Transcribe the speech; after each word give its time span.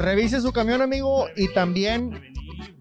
Revise 0.00 0.40
su 0.40 0.50
camión, 0.52 0.80
amigo, 0.80 1.26
y 1.36 1.52
también 1.52 2.32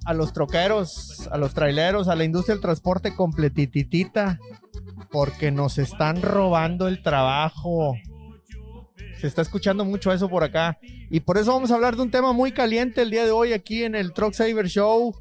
a 0.06 0.14
los 0.14 0.32
troqueros, 0.32 1.28
a 1.30 1.38
los 1.38 1.54
traileros, 1.54 2.08
a 2.08 2.16
la 2.16 2.24
industria 2.24 2.56
del 2.56 2.62
transporte 2.62 3.14
completitita, 3.14 4.40
porque 5.12 5.52
nos 5.52 5.78
están 5.80 6.22
robando 6.22 6.88
el 6.88 7.04
trabajo. 7.04 7.94
Se 9.20 9.28
está 9.28 9.42
escuchando 9.42 9.84
mucho 9.84 10.14
eso 10.14 10.30
por 10.30 10.46
acá. 10.46 10.80
Y 11.10 11.20
por 11.20 11.38
eso 11.38 11.52
vamos 11.52 11.72
a 11.72 11.76
hablar 11.76 11.98
de 11.98 12.04
un 12.04 12.10
tema 12.10 12.32
muy 12.32 12.54
caliente 12.54 13.02
el 13.02 13.12
día 13.12 13.26
de 13.26 13.32
hoy 13.32 13.52
aquí 13.52 13.84
en 13.84 13.96
el 13.96 14.14
Truck 14.14 14.34
Saver 14.34 14.70
Show. 14.70 15.14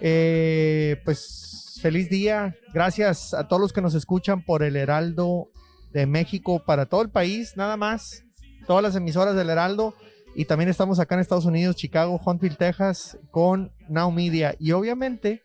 Eh, 0.00 1.00
pues 1.04 1.78
feliz 1.80 2.10
día. 2.10 2.56
Gracias 2.74 3.34
a 3.34 3.46
todos 3.46 3.62
los 3.62 3.72
que 3.72 3.82
nos 3.82 3.94
escuchan 3.94 4.44
por 4.44 4.64
el 4.64 4.74
Heraldo 4.74 5.48
de 5.92 6.06
México 6.06 6.64
para 6.64 6.86
todo 6.86 7.02
el 7.02 7.10
país, 7.10 7.56
nada 7.56 7.76
más. 7.76 8.24
Todas 8.66 8.82
las 8.82 8.96
emisoras 8.96 9.36
del 9.36 9.48
Heraldo. 9.48 9.94
Y 10.38 10.44
también 10.44 10.68
estamos 10.68 11.00
acá 11.00 11.14
en 11.14 11.22
Estados 11.22 11.46
Unidos, 11.46 11.76
Chicago, 11.76 12.20
Huntsville, 12.22 12.56
Texas, 12.56 13.18
con 13.30 13.72
Now 13.88 14.10
Media. 14.10 14.54
Y 14.58 14.72
obviamente, 14.72 15.42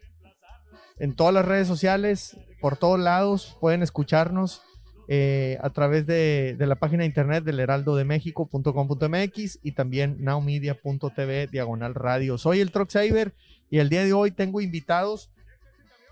en 0.99 1.15
todas 1.15 1.33
las 1.33 1.45
redes 1.45 1.65
sociales, 1.65 2.35
por 2.59 2.75
todos 2.75 2.99
lados, 2.99 3.55
pueden 3.61 3.83
escucharnos 3.83 4.61
eh, 5.07 5.57
a 5.61 5.69
través 5.69 6.05
de, 6.07 6.57
la 6.59 6.75
página 6.75 7.03
de 7.03 7.07
internet 7.07 7.45
del 7.45 7.61
heraldodemexico.com.mx 7.61 9.59
y 9.63 9.71
también 9.71 10.17
nowmedia.tv 10.19 11.47
diagonal 11.47 11.95
radio. 11.95 12.37
Soy 12.37 12.59
el 12.59 12.71
Truck 12.71 12.89
Saver 12.89 13.33
y 13.69 13.77
el 13.79 13.87
día 13.87 14.03
de 14.03 14.11
hoy 14.11 14.31
tengo 14.31 14.59
invitados 14.59 15.31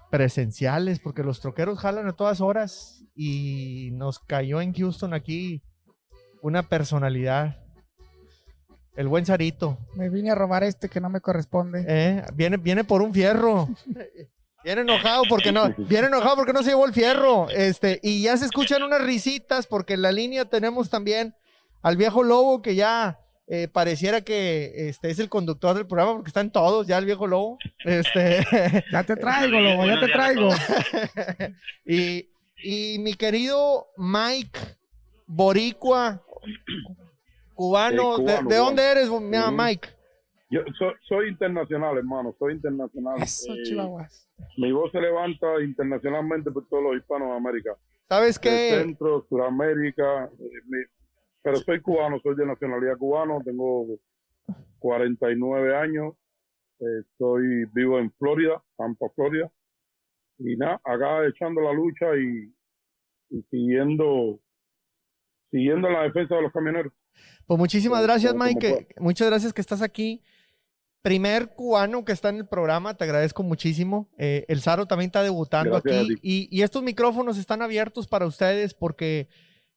presenciales 0.10 1.00
porque 1.00 1.24
los 1.24 1.42
troqueros 1.42 1.80
jalan 1.80 2.08
a 2.08 2.14
todas 2.14 2.40
horas 2.40 3.04
y 3.14 3.90
nos 3.92 4.20
cayó 4.20 4.62
en 4.62 4.74
Houston 4.74 5.14
aquí 5.14 5.64
una 6.42 6.64
personalidad 6.64 7.58
el 8.96 9.08
buen 9.08 9.26
Sarito. 9.26 9.78
Me 9.96 10.10
vine 10.10 10.32
a 10.32 10.36
robar 10.36 10.64
este 10.64 10.90
que 10.90 11.00
no 11.00 11.10
me 11.10 11.22
corresponde. 11.22 11.86
Eh, 11.88 12.24
viene, 12.34 12.58
viene 12.58 12.84
por 12.84 13.02
un 13.02 13.14
fierro. 13.14 13.70
Viene 14.64 14.82
enojado 14.82 15.24
porque 15.30 15.52
no, 15.52 15.74
viene 15.78 16.08
enojado 16.08 16.36
porque 16.36 16.54
no 16.54 16.64
se 16.64 16.72
llevó 16.72 16.86
el 16.86 16.94
fierro. 16.94 17.50
Este, 17.50 18.00
y 18.04 18.24
ya 18.24 18.36
se 18.36 18.46
escuchan 18.46 18.84
unas 18.84 19.02
risitas 19.02 19.68
porque 19.68 19.94
en 19.94 20.02
la 20.02 20.12
línea 20.12 20.46
tenemos 20.46 20.90
también 20.90 21.34
al 21.82 21.96
viejo 21.96 22.24
lobo 22.24 22.62
que 22.62 22.76
ya 22.76 23.20
eh, 23.48 23.68
pareciera 23.68 24.22
que 24.22 24.90
este 24.90 25.10
es 25.10 25.20
el 25.20 25.30
conductor 25.30 25.76
del 25.76 25.88
programa 25.88 26.14
porque 26.14 26.30
están 26.30 26.52
todos 26.52 26.86
ya 26.86 26.98
el 26.98 27.06
viejo 27.06 27.26
lobo. 27.26 27.58
Este, 27.86 28.46
ya 28.92 29.04
te 29.04 29.16
traigo, 29.16 29.60
lobo, 29.60 29.86
ya 29.86 30.00
te 30.00 30.08
traigo. 30.08 30.50
y, 31.86 32.30
y 32.62 33.00
mi 33.00 33.14
querido 33.14 33.88
Mike 33.98 34.60
Boricua, 35.26 36.22
Cubano, 37.60 38.18
¿de, 38.20 38.56
dónde 38.56 38.82
eres, 38.90 39.10
Mike? 39.12 39.90
Yo 40.50 40.62
soy, 41.10 41.28
internacional, 41.28 41.98
hermano, 41.98 42.34
soy 42.40 42.54
internacional. 42.54 43.22
Eso, 43.22 43.52
eh, 43.54 44.08
Mi 44.56 44.72
voz 44.72 44.90
se 44.94 45.02
levanta 45.02 45.62
internacionalmente 45.62 46.52
por 46.52 46.70
todos 46.70 46.84
los 46.84 46.96
hispanos 46.96 47.28
de 47.28 47.36
América. 47.36 47.76
¿Sabes 48.08 48.40
qué? 48.40 48.70
Centro, 48.70 49.26
Sudamérica. 49.28 50.32
Eh, 50.40 50.88
pero 51.42 51.58
soy 51.58 51.82
cubano, 51.82 52.22
soy 52.24 52.36
de 52.38 52.46
nacionalidad 52.46 52.98
cubano, 52.98 53.42
tengo 53.44 53.88
49 54.80 55.76
años. 55.76 56.14
estoy 56.80 57.66
vivo 57.74 58.00
en 58.00 58.10
Florida, 58.14 58.64
Tampa, 58.78 59.08
Florida. 59.16 59.52
Y 60.38 60.56
nada, 60.56 60.80
acá 60.86 61.26
echando 61.28 61.60
la 61.60 61.74
lucha 61.74 62.16
y, 62.16 62.54
y 63.32 63.42
siguiendo, 63.52 64.40
siguiendo 65.52 65.90
la 65.90 66.04
defensa 66.04 66.36
de 66.36 66.44
los 66.44 66.54
camioneros. 66.54 66.94
Pues 67.46 67.58
muchísimas 67.58 68.04
gracias, 68.04 68.36
Mike. 68.36 68.90
muchas 69.00 69.28
gracias 69.28 69.54
que 69.54 69.62
estás 69.62 69.82
aquí. 69.82 70.22
Primer 71.02 71.56
cubano 71.56 72.04
que 72.04 72.12
está 72.12 72.30
en 72.30 72.36
el 72.36 72.48
programa, 72.48 72.96
te 72.96 73.06
agradezco 73.06 73.42
muchísimo. 73.42 74.10
Eh, 74.18 74.46
el 74.50 74.62
Saro 74.62 74.86
también 74.86 75.08
está 75.08 75.24
debutando 75.24 75.78
aquí 75.78 76.18
y, 76.22 76.62
estos 76.62 76.84
micrófonos 76.84 77.38
están 77.38 77.62
abiertos 77.62 78.08
para 78.08 78.26
ustedes 78.26 78.74
porque 78.74 79.30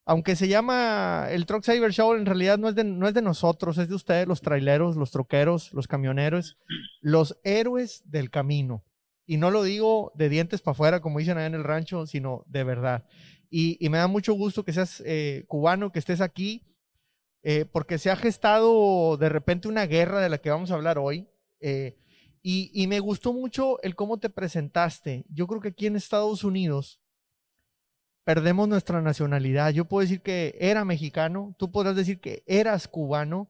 aunque 0.04 0.34
se 0.34 0.48
llama 0.48 1.28
el 1.30 1.46
Truck 1.46 1.62
Saver 1.62 1.92
Show, 1.92 2.14
en 2.14 2.26
realidad 2.26 2.58
no 2.58 2.68
es, 2.68 2.74
de, 2.74 2.82
no 2.82 3.06
es 3.06 3.14
de 3.14 3.22
nosotros, 3.22 3.78
es 3.78 3.88
de 3.88 3.94
ustedes, 3.94 4.26
los 4.26 4.40
traileros, 4.40 4.96
los 4.96 5.12
troqueros, 5.12 5.72
los 5.72 5.86
camioneros, 5.86 6.58
los 7.00 7.38
héroes 7.44 8.02
del 8.04 8.28
camino. 8.30 8.84
Y 9.24 9.36
no 9.36 9.52
lo 9.52 9.62
digo 9.62 10.10
de 10.16 10.28
dientes 10.28 10.60
para 10.60 10.72
afuera, 10.72 11.00
como 11.00 11.20
dicen 11.20 11.38
allá 11.38 11.46
en 11.46 11.54
el 11.54 11.64
rancho, 11.64 12.06
sino 12.06 12.44
de 12.48 12.64
verdad. 12.64 13.06
Y, 13.48 13.78
me 13.88 13.98
da 13.98 14.08
mucho 14.08 14.34
gusto 14.34 14.64
que 14.64 14.72
seas 14.72 15.02
eh, 15.06 15.44
cubano, 15.46 15.92
que 15.92 16.00
estés 16.00 16.20
aquí 16.20 16.66
eh, 17.42 17.64
porque 17.64 17.98
se 17.98 18.10
ha 18.10 18.16
gestado 18.16 19.16
de 19.16 19.28
repente 19.28 19.68
una 19.68 19.86
guerra 19.86 20.20
de 20.20 20.28
la 20.28 20.38
que 20.38 20.50
vamos 20.50 20.70
a 20.70 20.74
hablar 20.74 20.98
hoy. 20.98 21.28
Eh, 21.60 21.96
y, 22.44 22.86
me 22.88 22.98
gustó 22.98 23.32
mucho 23.32 23.80
el 23.82 23.94
cómo 23.94 24.18
te 24.18 24.28
presentaste. 24.28 25.24
Yo 25.28 25.46
creo 25.46 25.60
que 25.60 25.68
aquí 25.68 25.86
en 25.86 25.94
Estados 25.94 26.42
Unidos 26.42 27.00
perdemos 28.24 28.68
nuestra 28.68 29.00
nacionalidad. 29.00 29.70
Yo 29.70 29.84
puedo 29.84 30.02
decir 30.02 30.22
que 30.22 30.56
era 30.58 30.84
mexicano, 30.84 31.54
tú 31.56 31.70
podrás 31.70 31.94
decir 31.94 32.20
que 32.20 32.42
eras 32.46 32.88
cubano, 32.88 33.48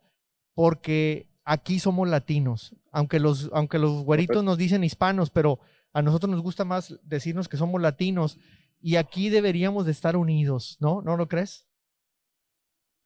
porque 0.55 1.27
aquí 1.45 1.79
somos 1.79 2.07
latinos. 2.07 2.77
Aunque 2.91 3.19
los, 3.19 3.49
aunque 3.55 3.79
los 3.79 4.05
güeritos 4.05 4.45
nos 4.45 4.59
dicen 4.59 4.85
hispanos, 4.85 5.31
pero 5.31 5.59
a 5.95 6.03
nosotros 6.03 6.31
nos 6.31 6.43
gusta 6.43 6.67
más 6.67 6.99
decirnos 7.03 7.49
que 7.49 7.57
somos 7.57 7.81
latinos. 7.81 8.39
Y 8.79 8.97
aquí 8.97 9.31
deberíamos 9.31 9.87
de 9.87 9.93
estar 9.93 10.17
unidos, 10.17 10.77
¿no? 10.81 11.01
¿No 11.01 11.17
lo 11.17 11.29
crees? 11.29 11.67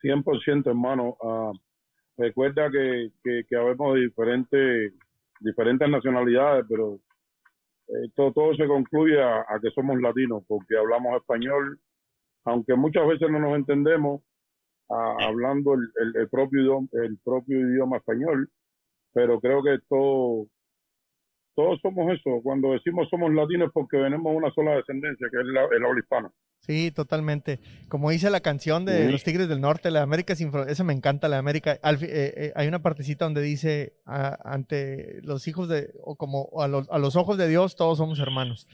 100% 0.07 0.67
hermano. 0.67 1.17
Uh, 1.21 1.53
recuerda 2.17 2.71
que, 2.71 3.11
que, 3.23 3.43
que 3.49 3.57
habemos 3.57 3.95
de 3.95 4.01
diferentes, 4.03 4.93
diferentes 5.41 5.89
nacionalidades, 5.89 6.65
pero 6.69 7.01
eh, 7.89 8.11
todo, 8.15 8.55
se 8.55 8.67
concluye 8.67 9.23
a, 9.23 9.45
que 9.63 9.71
somos 9.71 10.01
latinos, 10.01 10.43
porque 10.49 10.77
hablamos 10.77 11.17
español, 11.17 11.79
aunque 12.45 12.75
muchas 12.75 13.07
veces 13.07 13.31
no 13.31 13.39
nos 13.39 13.57
entendemos, 13.57 14.23
hablando 14.89 15.75
el, 15.75 15.91
el, 16.15 16.29
propio 16.29 16.63
idioma, 16.63 16.89
el 16.93 17.19
propio 17.25 17.59
idioma 17.59 17.97
español, 17.97 18.49
pero 19.13 19.41
creo 19.41 19.63
que 19.63 19.79
todo, 19.89 20.47
todos 21.57 21.81
somos 21.81 22.13
eso. 22.13 22.41
Cuando 22.43 22.73
decimos 22.73 23.09
somos 23.09 23.33
latinos 23.33 23.71
porque 23.73 23.97
venimos 23.97 24.33
una 24.35 24.51
sola 24.53 24.77
descendencia, 24.77 25.29
que 25.31 25.41
es 25.41 25.47
el 25.47 25.85
habla 25.85 25.99
hispana. 25.99 26.31
Sí, 26.61 26.91
totalmente. 26.91 27.61
Como 27.89 28.11
dice 28.11 28.29
la 28.29 28.41
canción 28.41 28.85
de 28.85 29.09
los 29.11 29.23
Tigres 29.23 29.49
del 29.49 29.61
Norte, 29.61 29.91
la 29.93 30.03
América 30.03 30.35
sin 30.35 30.51
Esa 30.69 30.83
me 30.83 30.93
encanta, 30.93 31.29
la 31.29 31.39
América. 31.39 31.75
Eh, 31.75 31.79
eh, 32.03 32.53
hay 32.57 32.67
una 32.67 32.83
partecita 32.83 33.25
donde 33.25 33.41
dice, 33.43 33.95
ante 34.05 35.21
los 35.23 35.47
hijos 35.47 35.69
de, 35.69 35.95
o 36.03 36.17
como 36.17 36.51
a 36.61 36.67
los, 36.67 36.89
a 36.91 36.99
los 36.99 37.15
ojos 37.15 37.39
de 37.39 37.49
Dios, 37.49 37.77
todos 37.77 37.99
somos 37.99 38.19
hermanos. 38.19 38.67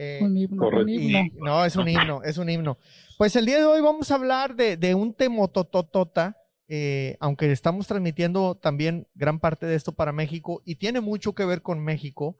Eh, 0.00 0.20
un 0.22 0.36
himno, 0.36 0.68
un 0.68 0.88
himno. 0.88 1.20
no, 1.40 1.64
es 1.64 1.74
un 1.74 1.88
himno, 1.88 2.22
es 2.22 2.38
un 2.38 2.48
himno. 2.48 2.78
Pues 3.18 3.34
el 3.34 3.46
día 3.46 3.58
de 3.58 3.64
hoy 3.64 3.80
vamos 3.80 4.12
a 4.12 4.14
hablar 4.14 4.54
de, 4.54 4.76
de 4.76 4.94
un 4.94 5.12
temotototota, 5.12 6.36
eh, 6.68 7.16
aunque 7.18 7.50
estamos 7.50 7.88
transmitiendo 7.88 8.54
también 8.54 9.08
gran 9.16 9.40
parte 9.40 9.66
de 9.66 9.74
esto 9.74 9.92
para 9.92 10.12
México 10.12 10.62
y 10.64 10.76
tiene 10.76 11.00
mucho 11.00 11.34
que 11.34 11.44
ver 11.44 11.62
con 11.62 11.80
México 11.80 12.36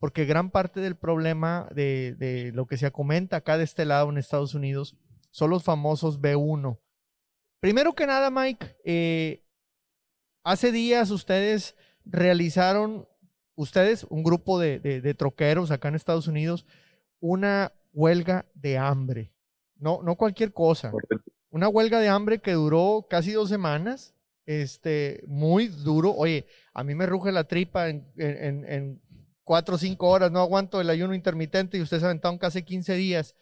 porque 0.00 0.24
gran 0.24 0.50
parte 0.50 0.80
del 0.80 0.96
problema 0.96 1.68
de, 1.72 2.50
lo 2.54 2.66
que 2.66 2.78
se 2.78 2.90
comenta 2.90 3.36
acá 3.36 3.58
de 3.58 3.64
este 3.64 3.84
lado 3.84 4.08
en 4.08 4.16
Estados 4.16 4.54
Unidos 4.54 4.96
son 5.30 5.50
los 5.50 5.62
famosos 5.62 6.20
B1. 6.20 6.80
Primero 7.60 7.92
que 7.92 8.06
nada, 8.06 8.30
Mike, 8.30 8.78
eh, 8.82 9.44
hace 10.42 10.72
días 10.72 11.10
ustedes 11.10 11.76
realizaron, 12.06 13.06
ustedes, 13.54 14.04
un 14.04 14.22
grupo 14.22 14.58
de, 14.58 15.14
troqueros 15.18 15.70
acá 15.70 15.88
en 15.88 15.96
Estados 15.96 16.26
Unidos, 16.26 16.64
una 17.20 17.74
huelga 17.92 18.46
de 18.54 18.78
hambre. 18.78 19.34
No, 19.76 20.02
no 20.02 20.16
cualquier 20.16 20.54
cosa. 20.54 20.92
Una 21.50 21.68
huelga 21.68 22.00
de 22.00 22.08
hambre 22.08 22.40
que 22.40 22.52
duró 22.52 23.06
casi 23.08 23.32
dos 23.32 23.50
semanas. 23.50 24.14
Este, 24.46 25.22
muy 25.26 25.68
duro. 25.68 26.14
Oye, 26.14 26.46
a 26.72 26.84
mí 26.84 26.94
me 26.94 27.04
ruge 27.04 27.32
la 27.32 27.44
tripa 27.44 27.90
en 27.90 29.00
cuatro 29.50 29.74
o 29.74 29.78
cinco 29.78 30.08
horas, 30.08 30.30
no 30.30 30.38
aguanto 30.38 30.80
el 30.80 30.88
ayuno 30.90 31.12
intermitente 31.12 31.76
y 31.76 31.82
ustedes 31.82 32.04
aventaron 32.04 32.38
casi 32.38 32.62
15 32.62 32.94
días. 32.94 33.34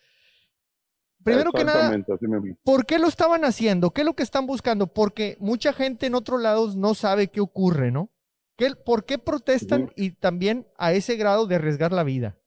Primero 1.23 1.53
que 1.53 1.65
nada, 1.65 1.95
¿por 2.65 2.87
qué 2.87 2.99
lo 2.99 3.09
estaban 3.09 3.45
haciendo? 3.45 3.91
¿Qué 3.91 4.01
es 4.01 4.07
lo 4.07 4.15
que 4.15 4.23
están 4.23 4.47
buscando? 4.47 4.87
Porque 4.87 5.37
mucha 5.39 5.75
gente 5.75 6.07
en 6.07 6.15
otros 6.15 6.41
lados 6.41 6.77
no 6.77 6.95
sabe 6.95 7.29
qué 7.29 7.43
ocurre, 7.43 7.91
¿no? 7.91 8.09
¿Qué, 8.57 8.71
¿Por 8.87 9.05
qué 9.05 9.19
protestan 9.19 9.93
y 9.97 10.13
también 10.13 10.67
a 10.79 10.95
ese 10.95 11.17
grado 11.17 11.47
de 11.47 11.57
arriesgar 11.57 11.93
la 11.93 12.05
vida? 12.05 12.39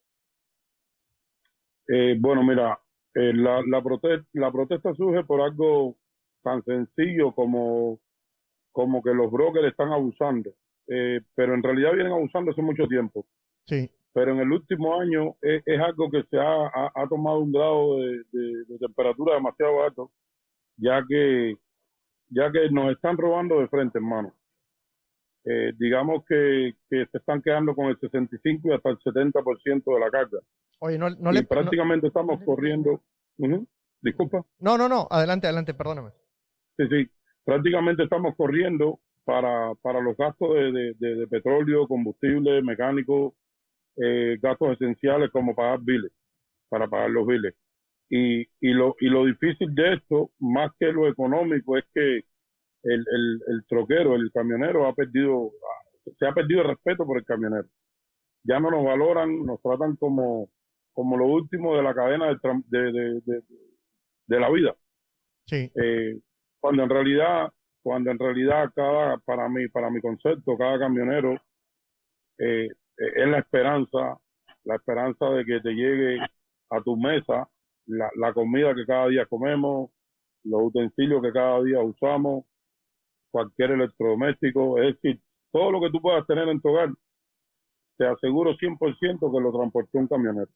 Eh, 1.88 2.16
bueno, 2.20 2.42
mira, 2.42 2.80
eh, 3.14 3.32
la, 3.32 3.62
la, 3.68 3.84
la 4.34 4.52
protesta 4.52 4.92
surge 4.96 5.24
por 5.24 5.40
algo 5.40 5.98
tan 6.42 6.64
sencillo 6.64 7.32
como, 7.36 8.00
como 8.72 9.04
que 9.04 9.14
los 9.14 9.32
brokers 9.32 9.68
están 9.68 9.92
abusando, 9.92 10.50
eh, 10.88 11.22
pero 11.36 11.54
en 11.54 11.62
realidad 11.62 11.94
vienen 11.94 12.14
abusando 12.14 12.50
hace 12.50 12.64
mucho 12.64 12.88
tiempo. 12.88 13.28
Sí. 13.66 13.90
Pero 14.14 14.34
en 14.34 14.40
el 14.40 14.52
último 14.52 15.00
año 15.00 15.36
es, 15.42 15.64
algo 15.80 16.10
que 16.12 16.24
se 16.24 16.38
ha, 16.38 16.92
ha, 16.94 17.08
tomado 17.08 17.40
un 17.40 17.52
grado 17.52 17.98
de, 17.98 18.78
temperatura 18.80 19.36
demasiado 19.36 19.84
alto, 19.84 20.12
ya 20.76 21.02
que, 21.08 21.56
ya 22.30 22.52
que 22.52 22.70
nos 22.72 22.92
están 22.92 23.18
robando 23.18 23.60
de 23.60 23.70
frente, 23.70 24.00
hermano. 24.00 24.34
eh, 25.46 25.72
digamos 25.78 26.26
que, 26.26 26.74
que, 26.90 27.06
se 27.06 27.18
están 27.18 27.42
quedando 27.42 27.74
con 27.74 27.86
el 27.86 27.98
65 28.00 28.68
y 28.68 28.74
hasta 28.74 28.90
el 28.90 29.00
70% 29.00 29.94
de 29.94 30.00
la 30.00 30.12
carga. 30.12 30.40
Oye, 30.80 30.98
no, 30.98 31.10
no 31.10 31.32
y 31.32 31.36
le... 31.36 31.44
prácticamente 31.44 32.08
estamos 32.08 32.44
corriendo... 32.44 33.02
Disculpa. 34.02 34.44
No, 34.60 34.78
no, 34.78 34.90
no, 34.90 35.08
adelante, 35.10 35.48
adelante, 35.48 35.74
perdóname. 35.74 36.12
Sí, 36.78 36.88
sí, 36.90 37.10
prácticamente 37.46 38.04
estamos 38.04 38.36
corriendo 38.36 39.00
para, 39.24 39.74
para 39.76 40.02
los 40.02 40.18
gastos 40.18 40.56
de, 40.56 40.94
de, 40.98 41.28
petróleo, 41.28 41.88
combustible, 41.88 42.62
mecánico, 42.64 43.36
eh, 43.98 44.38
gastos 44.42 44.74
esenciales 44.74 45.30
como 45.32 45.56
pagar 45.56 45.80
biles, 45.82 46.12
para 46.70 46.88
pagar 46.88 47.10
los 47.10 47.26
biles. 47.26 47.54
Y, 48.10 48.42
y, 48.42 48.74
lo, 48.74 48.96
y 49.00 49.08
lo 49.08 49.26
difícil 49.26 49.74
de 49.74 49.94
esto, 49.94 50.32
más 50.40 50.72
que 50.80 50.92
lo 50.92 51.08
económico, 51.08 51.78
es 51.78 51.86
que 51.94 52.18
el, 52.84 53.00
el, 53.00 53.42
el 53.48 53.66
troquero, 53.68 54.16
el 54.16 54.32
camionero 54.34 54.88
ha 54.88 54.94
perdido, 54.94 55.52
se 56.20 56.26
ha 56.26 56.34
perdido 56.34 56.62
el 56.62 56.70
respeto 56.70 57.06
por 57.06 57.18
el 57.18 57.26
camionero. 57.26 57.68
Ya 58.44 58.60
no 58.60 58.72
nos 58.72 58.84
valoran, 58.84 59.46
nos 59.46 59.62
tratan 59.62 59.96
como, 59.98 60.50
como 60.94 61.18
lo 61.18 61.26
último 61.26 61.76
de 61.76 61.84
la 61.84 61.94
cadena 61.94 62.28
de, 62.28 62.38
de, 62.68 63.22
de, 63.24 63.42
de 64.28 64.40
la 64.40 64.50
vida. 64.50 64.76
Sí. 65.46 65.72
Eh, 65.76 66.20
cuando 66.60 66.84
en 66.84 66.90
realidad 66.90 67.50
cuando 67.84 68.12
en 68.12 68.20
realidad 68.20 68.72
cada 68.76 69.18
para 69.18 69.50
mí 69.50 69.68
para 69.68 69.90
mi 69.90 70.00
concepto 70.02 70.58
cada 70.58 70.78
camionero 70.80 71.36
eh, 72.38 72.70
es 73.16 73.28
la 73.28 73.40
esperanza 73.40 74.20
la 74.64 74.76
esperanza 74.76 75.26
de 75.30 75.46
que 75.46 75.60
te 75.60 75.72
llegue 75.72 76.20
a 76.70 76.82
tu 76.82 76.96
mesa 76.96 77.50
la, 77.88 78.10
la 78.16 78.34
comida 78.34 78.76
que 78.76 78.86
cada 78.86 79.08
día 79.08 79.26
comemos 79.26 79.90
los 80.44 80.62
utensilios 80.64 81.22
que 81.22 81.32
cada 81.32 81.62
día 81.64 81.80
usamos 81.80 82.46
cualquier 83.32 83.72
electrodoméstico. 83.72 84.78
Es 84.80 84.96
decir 84.96 85.22
todo 85.52 85.72
lo 85.72 85.82
que 85.82 85.90
tú 85.90 86.02
puedas 86.02 86.26
tener 86.28 86.48
en 86.48 86.62
tu 86.62 86.70
hogar. 86.70 86.90
Te 87.98 88.08
aseguro 88.08 88.56
100% 88.56 89.20
que 89.20 89.44
lo 89.44 89.52
transportó 89.52 89.98
un 89.98 90.08
camionero. 90.08 90.50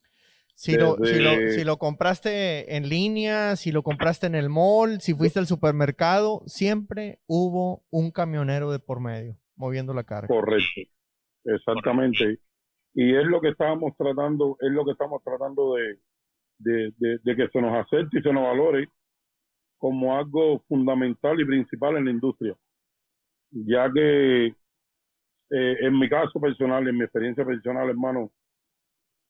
Si, 0.55 0.77
lo, 0.77 0.95
si, 1.03 1.19
lo, 1.19 1.31
si 1.51 1.63
lo 1.65 1.77
compraste 1.77 2.77
en 2.77 2.87
línea, 2.87 3.57
si 3.57 3.73
lo 3.73 3.83
compraste 3.83 4.25
en 4.27 4.35
el 4.35 4.49
mall, 4.49 5.01
si 5.01 5.13
fuiste 5.13 5.37
al 5.37 5.47
supermercado, 5.47 6.43
siempre 6.45 7.19
hubo 7.27 7.83
un 7.89 8.09
camionero 8.11 8.71
de 8.71 8.79
por 8.79 9.01
medio 9.01 9.37
moviendo 9.57 9.93
la 9.93 10.05
carga. 10.05 10.29
Correcto, 10.29 10.81
exactamente. 11.45 12.39
Y 12.93 13.15
es 13.15 13.25
lo 13.25 13.41
que 13.41 13.49
estábamos 13.49 13.95
tratando, 13.97 14.57
es 14.61 14.71
lo 14.71 14.85
que 14.85 14.91
estamos 14.91 15.21
tratando 15.23 15.75
de, 15.75 15.99
de, 16.59 17.19
de, 17.23 17.35
que 17.35 17.49
se 17.49 17.61
nos 17.61 17.73
acepte 17.73 18.19
y 18.19 18.21
se 18.21 18.33
nos 18.33 18.43
valore 18.43 18.89
como 19.77 20.17
algo 20.17 20.59
fundamental 20.67 21.39
y 21.39 21.45
principal 21.45 21.97
en 21.97 22.05
la 22.05 22.11
industria. 22.11 22.55
Ya 23.51 23.91
que 23.91 24.47
eh, 24.47 24.55
en 25.49 25.99
mi 25.99 26.09
caso 26.09 26.39
personal, 26.39 26.87
en 26.87 26.97
mi 26.97 27.03
experiencia 27.03 27.45
personal, 27.45 27.89
hermano, 27.89 28.31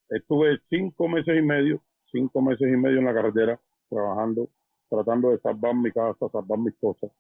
Estuve 0.10 0.60
cinco 0.70 1.08
meses 1.08 1.36
y 1.38 1.42
medio, 1.42 1.82
cinco 2.12 2.42
meses 2.42 2.68
y 2.72 2.78
medio 2.78 3.00
en 3.00 3.06
la 3.06 3.14
carretera, 3.14 3.60
trabajando, 3.90 4.50
tratando 4.90 5.32
de 5.32 5.40
salvar 5.40 5.76
mi 5.76 5.92
casa, 5.92 6.30
salvar 6.32 6.60
mis 6.60 6.76
cosas. 6.76 7.12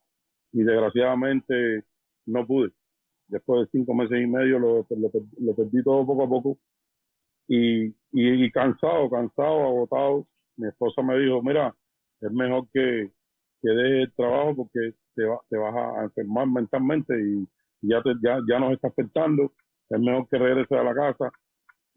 Y 0.51 0.63
desgraciadamente 0.63 1.83
no 2.27 2.45
pude. 2.45 2.71
Después 3.27 3.61
de 3.61 3.79
cinco 3.79 3.93
meses 3.93 4.21
y 4.21 4.27
medio 4.27 4.59
lo, 4.59 4.85
lo, 4.89 5.55
perdí 5.55 5.83
todo 5.83 6.05
poco 6.05 6.23
a 6.23 6.29
poco. 6.29 6.57
Y, 7.47 7.93
y, 8.11 8.51
cansado, 8.51 9.09
cansado, 9.09 9.63
agotado. 9.67 10.27
Mi 10.57 10.67
esposa 10.67 11.01
me 11.01 11.17
dijo, 11.19 11.41
mira, 11.41 11.75
es 12.21 12.31
mejor 12.31 12.67
que, 12.71 13.11
que 13.61 13.69
dejes 13.69 14.07
el 14.07 14.13
trabajo 14.15 14.55
porque 14.55 14.93
te, 15.15 15.23
te 15.49 15.57
vas 15.57 15.75
a 15.75 16.03
enfermar 16.03 16.47
mentalmente 16.47 17.13
y 17.19 17.47
ya, 17.81 18.01
te, 18.01 18.13
ya, 18.23 18.39
ya 18.47 18.59
nos 18.59 18.73
está 18.73 18.87
afectando. 18.87 19.53
Es 19.89 19.99
mejor 19.99 20.27
que 20.29 20.37
regreses 20.37 20.77
a 20.77 20.83
la 20.83 20.95
casa 20.95 21.31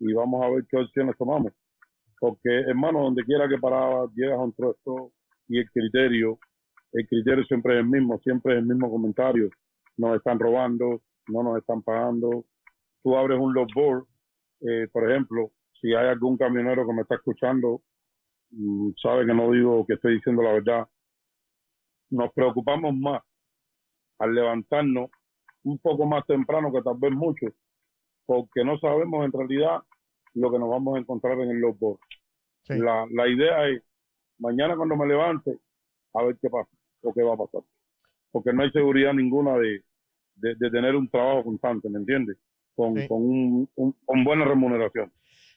y 0.01 0.13
vamos 0.13 0.45
a 0.45 0.51
ver 0.51 0.65
qué 0.71 0.77
opciones 0.79 1.17
tomamos. 1.17 1.53
Porque, 2.21 2.51
hermano, 2.51 3.03
donde 3.03 3.25
quiera 3.25 3.49
que 3.49 3.59
paraba, 3.59 4.09
llegas 4.15 4.39
a 4.39 4.43
un 4.43 4.53
trozo 4.53 5.13
y 5.47 5.59
el 5.59 5.71
criterio, 5.71 6.39
el 6.93 7.07
criterio 7.07 7.45
siempre 7.45 7.75
es 7.75 7.81
el 7.81 7.87
mismo, 7.87 8.19
siempre 8.21 8.55
es 8.55 8.59
el 8.61 8.67
mismo 8.67 8.91
comentario. 8.91 9.51
Nos 9.97 10.17
están 10.17 10.39
robando, 10.39 11.03
no 11.29 11.43
nos 11.43 11.59
están 11.59 11.83
pagando. 11.83 12.45
Tú 13.03 13.17
abres 13.17 13.39
un 13.39 13.55
logboard, 13.55 14.07
eh, 14.61 14.89
por 14.93 15.11
ejemplo, 15.11 15.53
si 15.81 15.95
hay 15.95 16.09
algún 16.09 16.37
camionero 16.37 16.87
que 16.87 16.93
me 16.93 17.03
está 17.03 17.17
escuchando, 17.17 17.83
mm, 18.51 18.91
sabe 19.01 19.27
que 19.27 19.35
no 19.35 19.51
digo 19.53 19.87
que 19.87 19.95
estoy 19.95 20.15
diciendo 20.15 20.43
la 20.43 20.53
verdad, 20.53 20.89
nos 22.11 22.33
preocupamos 22.33 22.95
más 22.97 23.23
al 24.19 24.35
levantarnos 24.35 25.11
un 25.63 25.79
poco 25.79 26.07
más 26.07 26.27
temprano 26.27 26.73
que 26.73 26.83
tal 26.83 26.97
vez 26.99 27.13
muchos, 27.13 27.53
porque 28.27 28.65
no 28.65 28.79
sabemos 28.79 29.25
en 29.25 29.33
realidad 29.33 29.83
lo 30.35 30.51
que 30.51 30.59
nos 30.59 30.69
vamos 30.69 30.97
a 30.97 31.01
encontrar 31.01 31.39
en 31.41 31.51
el 31.51 31.61
logboard. 31.61 31.99
La, 32.69 33.07
la 33.11 33.29
idea 33.29 33.67
es, 33.69 33.83
mañana 34.39 34.77
cuando 34.77 34.97
me 34.97 35.07
levante, 35.07 35.59
a 36.15 36.23
ver 36.23 36.37
qué 36.41 36.51
pasa 36.51 36.71
o 37.03 37.15
qué 37.15 37.23
va 37.23 37.35
a 37.35 37.39
pasar. 37.39 37.63
Porque 38.31 38.53
no 38.53 38.63
hay 38.63 38.71
seguridad 38.73 39.15
ninguna 39.15 39.57
de, 39.57 39.83
de, 40.41 40.71
tener 40.71 40.97
un 40.97 41.09
trabajo 41.09 41.45
constante, 41.45 41.89
¿me 41.89 41.99
entiendes? 41.99 42.37
Con, 42.75 42.95
con, 43.07 43.23
un, 43.23 43.69
con 44.05 44.25
buena 44.25 44.45
remuneración. 44.45 45.11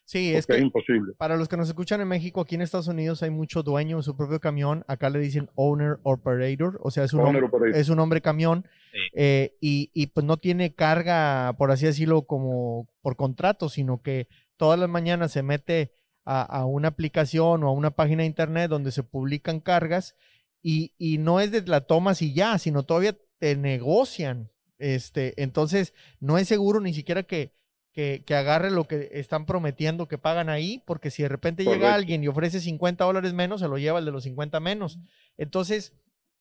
Sí, 0.05 0.35
es 0.35 0.45
que 0.45 0.57
es 0.57 0.61
imposible. 0.61 1.13
Para 1.17 1.37
los 1.37 1.47
que 1.47 1.55
nos 1.55 1.69
escuchan 1.69 2.01
en 2.01 2.07
México, 2.07 2.41
aquí 2.41 2.55
en 2.55 2.61
Estados 2.61 2.89
Unidos 2.89 3.23
hay 3.23 3.29
mucho 3.29 3.63
dueño 3.63 3.97
de 3.97 4.03
su 4.03 4.17
propio 4.17 4.41
camión. 4.41 4.83
Acá 4.87 5.09
le 5.09 5.19
dicen 5.19 5.49
owner 5.55 5.99
operator, 6.03 6.79
o 6.83 6.91
sea, 6.91 7.05
es 7.05 7.13
un, 7.13 7.21
hombre, 7.21 7.47
es 7.75 7.87
un 7.87 7.99
hombre 7.99 8.19
camión 8.19 8.65
eh, 9.13 9.55
y, 9.61 9.89
y, 9.93 10.07
pues 10.07 10.25
no 10.25 10.35
tiene 10.35 10.73
carga, 10.73 11.55
por 11.57 11.71
así 11.71 11.85
decirlo, 11.85 12.23
como 12.23 12.89
por 13.01 13.15
contrato, 13.15 13.69
sino 13.69 14.01
que 14.01 14.27
todas 14.57 14.77
las 14.77 14.89
mañanas 14.89 15.31
se 15.31 15.43
mete 15.43 15.93
a, 16.25 16.41
a 16.41 16.65
una 16.65 16.89
aplicación 16.89 17.63
o 17.63 17.69
a 17.69 17.71
una 17.71 17.91
página 17.91 18.23
de 18.23 18.27
internet 18.27 18.69
donde 18.69 18.91
se 18.91 19.03
publican 19.03 19.61
cargas 19.61 20.17
y, 20.61 20.93
y 20.97 21.19
no 21.19 21.39
es 21.39 21.51
de 21.51 21.61
la 21.61 21.81
tomas 21.81 22.21
y 22.21 22.33
ya, 22.33 22.57
sino 22.57 22.83
todavía 22.83 23.17
te 23.39 23.55
negocian. 23.55 24.49
Este, 24.81 25.41
entonces, 25.41 25.93
no 26.19 26.39
es 26.39 26.47
seguro 26.47 26.79
ni 26.79 26.91
siquiera 26.91 27.21
que, 27.21 27.53
que, 27.93 28.23
agarre 28.29 28.71
lo 28.71 28.87
que 28.87 29.09
están 29.13 29.45
prometiendo 29.45 30.07
que 30.07 30.17
pagan 30.17 30.49
ahí, 30.49 30.81
porque 30.87 31.11
si 31.11 31.21
de 31.21 31.29
repente 31.29 31.63
llega 31.63 31.93
alguien 31.93 32.23
y 32.23 32.27
ofrece 32.27 32.59
50 32.59 33.05
dólares 33.05 33.33
menos, 33.33 33.61
se 33.61 33.67
lo 33.67 33.77
lleva 33.77 33.99
el 33.99 34.05
de 34.05 34.11
los 34.11 34.23
50 34.23 34.59
menos. 34.59 34.97
Entonces, 35.37 35.93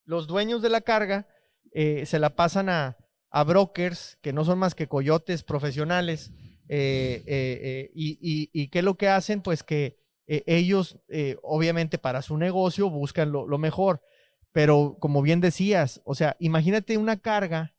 los 0.06 0.26
dueños 0.26 0.62
de 0.62 0.70
la 0.70 0.80
carga 0.80 1.28
eh, 1.72 2.06
se 2.06 2.18
la 2.18 2.34
pasan 2.34 2.70
a, 2.70 2.96
brokers, 3.46 4.18
que 4.22 4.32
no 4.32 4.46
son 4.46 4.58
más 4.58 4.74
que 4.74 4.88
coyotes 4.88 5.42
profesionales, 5.42 6.32
eh, 6.68 7.22
eh, 7.26 7.90
y, 7.94 8.68
qué 8.68 8.78
es 8.78 8.84
lo 8.84 8.96
que 8.96 9.08
hacen? 9.08 9.42
Pues 9.42 9.62
que 9.62 10.00
ellos, 10.26 10.98
obviamente, 11.42 11.98
para 11.98 12.22
su 12.22 12.38
negocio 12.38 12.88
buscan 12.88 13.32
lo, 13.32 13.46
lo 13.46 13.58
mejor. 13.58 14.00
Pero 14.52 14.96
como 14.98 15.20
bien 15.20 15.40
decías, 15.40 16.00
o 16.04 16.14
sea, 16.14 16.36
imagínate 16.40 16.96
una 16.96 17.18
carga 17.18 17.74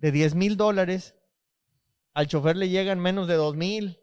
de 0.00 0.12
10 0.12 0.34
mil 0.34 0.56
dólares 0.56 1.14
al 2.14 2.26
chofer 2.26 2.56
le 2.56 2.68
llegan 2.68 3.00
menos 3.00 3.28
de 3.28 3.34
dos 3.34 3.56
mil, 3.56 3.98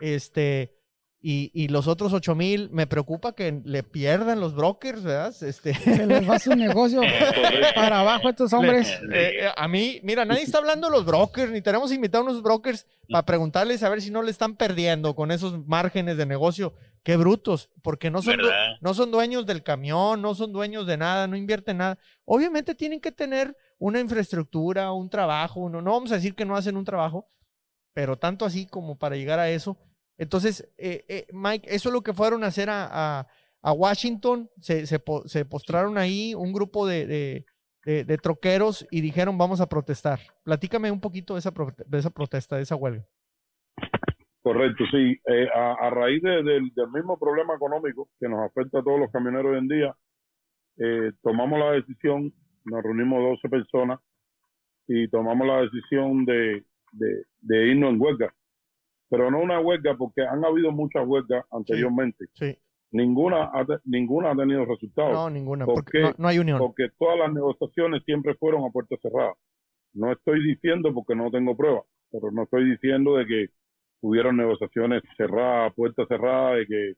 este, 0.00 0.76
y, 1.22 1.50
y, 1.52 1.68
los 1.68 1.86
otros 1.86 2.14
ocho 2.14 2.34
mil, 2.34 2.70
me 2.70 2.86
preocupa 2.86 3.34
que 3.34 3.60
le 3.64 3.82
pierdan 3.82 4.40
los 4.40 4.54
brokers, 4.54 5.02
¿verdad? 5.02 5.34
Este... 5.42 5.74
Se 5.74 6.06
les 6.06 6.28
va 6.28 6.38
su 6.38 6.54
negocio 6.54 7.02
para 7.74 8.00
abajo 8.00 8.28
a 8.28 8.30
estos 8.30 8.52
hombres. 8.54 8.98
Eh, 9.12 9.46
a 9.54 9.68
mí, 9.68 10.00
mira, 10.02 10.24
nadie 10.24 10.42
está 10.42 10.58
hablando 10.58 10.88
de 10.88 10.96
los 10.96 11.04
brokers, 11.04 11.52
ni 11.52 11.60
tenemos 11.60 11.92
invitado 11.92 12.24
a 12.24 12.30
unos 12.30 12.42
brokers 12.42 12.86
para 13.10 13.26
preguntarles 13.26 13.82
a 13.82 13.90
ver 13.90 14.00
si 14.00 14.10
no 14.10 14.22
le 14.22 14.30
están 14.30 14.56
perdiendo 14.56 15.14
con 15.14 15.30
esos 15.30 15.66
márgenes 15.66 16.16
de 16.16 16.24
negocio. 16.24 16.72
Qué 17.02 17.16
brutos, 17.16 17.70
porque 17.82 18.10
no 18.10 18.22
son, 18.22 18.36
no 18.80 18.94
son 18.94 19.10
dueños 19.10 19.44
del 19.44 19.62
camión, 19.62 20.22
no 20.22 20.34
son 20.34 20.52
dueños 20.52 20.86
de 20.86 20.96
nada, 20.96 21.26
no 21.26 21.36
invierten 21.36 21.78
nada. 21.78 21.98
Obviamente 22.24 22.74
tienen 22.74 23.00
que 23.00 23.12
tener 23.12 23.56
una 23.80 23.98
infraestructura, 23.98 24.92
un 24.92 25.08
trabajo, 25.08 25.68
no, 25.68 25.80
no 25.80 25.92
vamos 25.92 26.12
a 26.12 26.16
decir 26.16 26.34
que 26.34 26.44
no 26.44 26.54
hacen 26.54 26.76
un 26.76 26.84
trabajo, 26.84 27.28
pero 27.94 28.18
tanto 28.18 28.44
así 28.44 28.66
como 28.66 28.98
para 28.98 29.16
llegar 29.16 29.38
a 29.38 29.50
eso. 29.50 29.78
Entonces, 30.18 30.70
eh, 30.76 31.06
eh, 31.08 31.26
Mike, 31.32 31.66
eso 31.74 31.88
es 31.88 31.92
lo 31.94 32.02
que 32.02 32.12
fueron 32.12 32.44
a 32.44 32.48
hacer 32.48 32.68
a, 32.70 33.26
Washington, 33.62 34.48
se, 34.58 34.86
se, 34.86 35.44
postraron 35.44 35.98
ahí 35.98 36.34
un 36.34 36.52
grupo 36.52 36.86
de, 36.86 37.44
de, 37.84 38.18
troqueros 38.18 38.86
y 38.90 39.02
dijeron 39.02 39.36
vamos 39.36 39.60
a 39.60 39.68
protestar. 39.68 40.18
Platícame 40.44 40.90
un 40.90 41.00
poquito 41.00 41.34
de 41.34 41.40
esa, 41.40 41.52
de 41.86 41.98
esa 41.98 42.10
protesta, 42.10 42.56
de 42.56 42.62
esa 42.62 42.76
huelga. 42.76 43.04
Correcto, 44.42 44.84
sí. 44.90 45.20
Eh, 45.26 45.48
a, 45.54 45.90
raíz 45.90 46.22
del 46.22 46.72
mismo 46.90 47.18
problema 47.18 47.54
económico 47.54 48.08
que 48.18 48.28
nos 48.28 48.40
afecta 48.40 48.78
a 48.78 48.82
todos 48.82 48.98
los 48.98 49.10
camioneros 49.10 49.52
hoy 49.52 49.58
en 49.58 49.68
día, 49.68 49.96
tomamos 51.22 51.58
la 51.58 51.72
decisión, 51.72 52.32
nos 52.64 52.82
reunimos 52.82 53.22
12 53.22 53.48
personas 53.48 54.00
y 54.86 55.08
tomamos 55.08 55.46
la 55.46 55.62
decisión 55.62 56.24
de, 56.24 56.64
de, 56.92 57.24
de 57.40 57.66
irnos 57.68 57.90
en 57.90 58.00
huelga. 58.00 58.34
Pero 59.08 59.30
no 59.30 59.40
una 59.40 59.60
huelga 59.60 59.96
porque 59.96 60.22
han 60.22 60.44
habido 60.44 60.70
muchas 60.72 61.06
huelgas 61.06 61.44
anteriormente. 61.50 62.26
Sí. 62.34 62.56
Ninguna, 62.92 63.44
ha, 63.44 63.66
ninguna 63.84 64.32
ha 64.32 64.36
tenido 64.36 64.64
resultados. 64.64 65.12
No, 65.12 65.30
ninguna, 65.30 65.64
porque, 65.64 66.12
no, 66.18 66.28
hay 66.28 66.38
unión. 66.38 66.58
Porque 66.58 66.88
todas 66.98 67.18
las 67.18 67.32
negociaciones 67.32 68.02
siempre 68.04 68.34
fueron 68.34 68.64
a 68.64 68.70
puertas 68.70 68.98
cerradas. 69.00 69.36
No 69.92 70.12
estoy 70.12 70.42
diciendo 70.44 70.92
porque 70.92 71.14
no 71.14 71.30
tengo 71.30 71.56
pruebas, 71.56 71.84
pero 72.10 72.30
no 72.32 72.44
estoy 72.44 72.68
diciendo 72.70 73.16
de 73.16 73.26
que 73.26 73.46
hubieron 74.00 74.36
negociaciones 74.36 75.02
cerradas, 75.16 75.72
puertas 75.74 76.06
cerradas, 76.08 76.58
de 76.58 76.66
que 76.66 76.90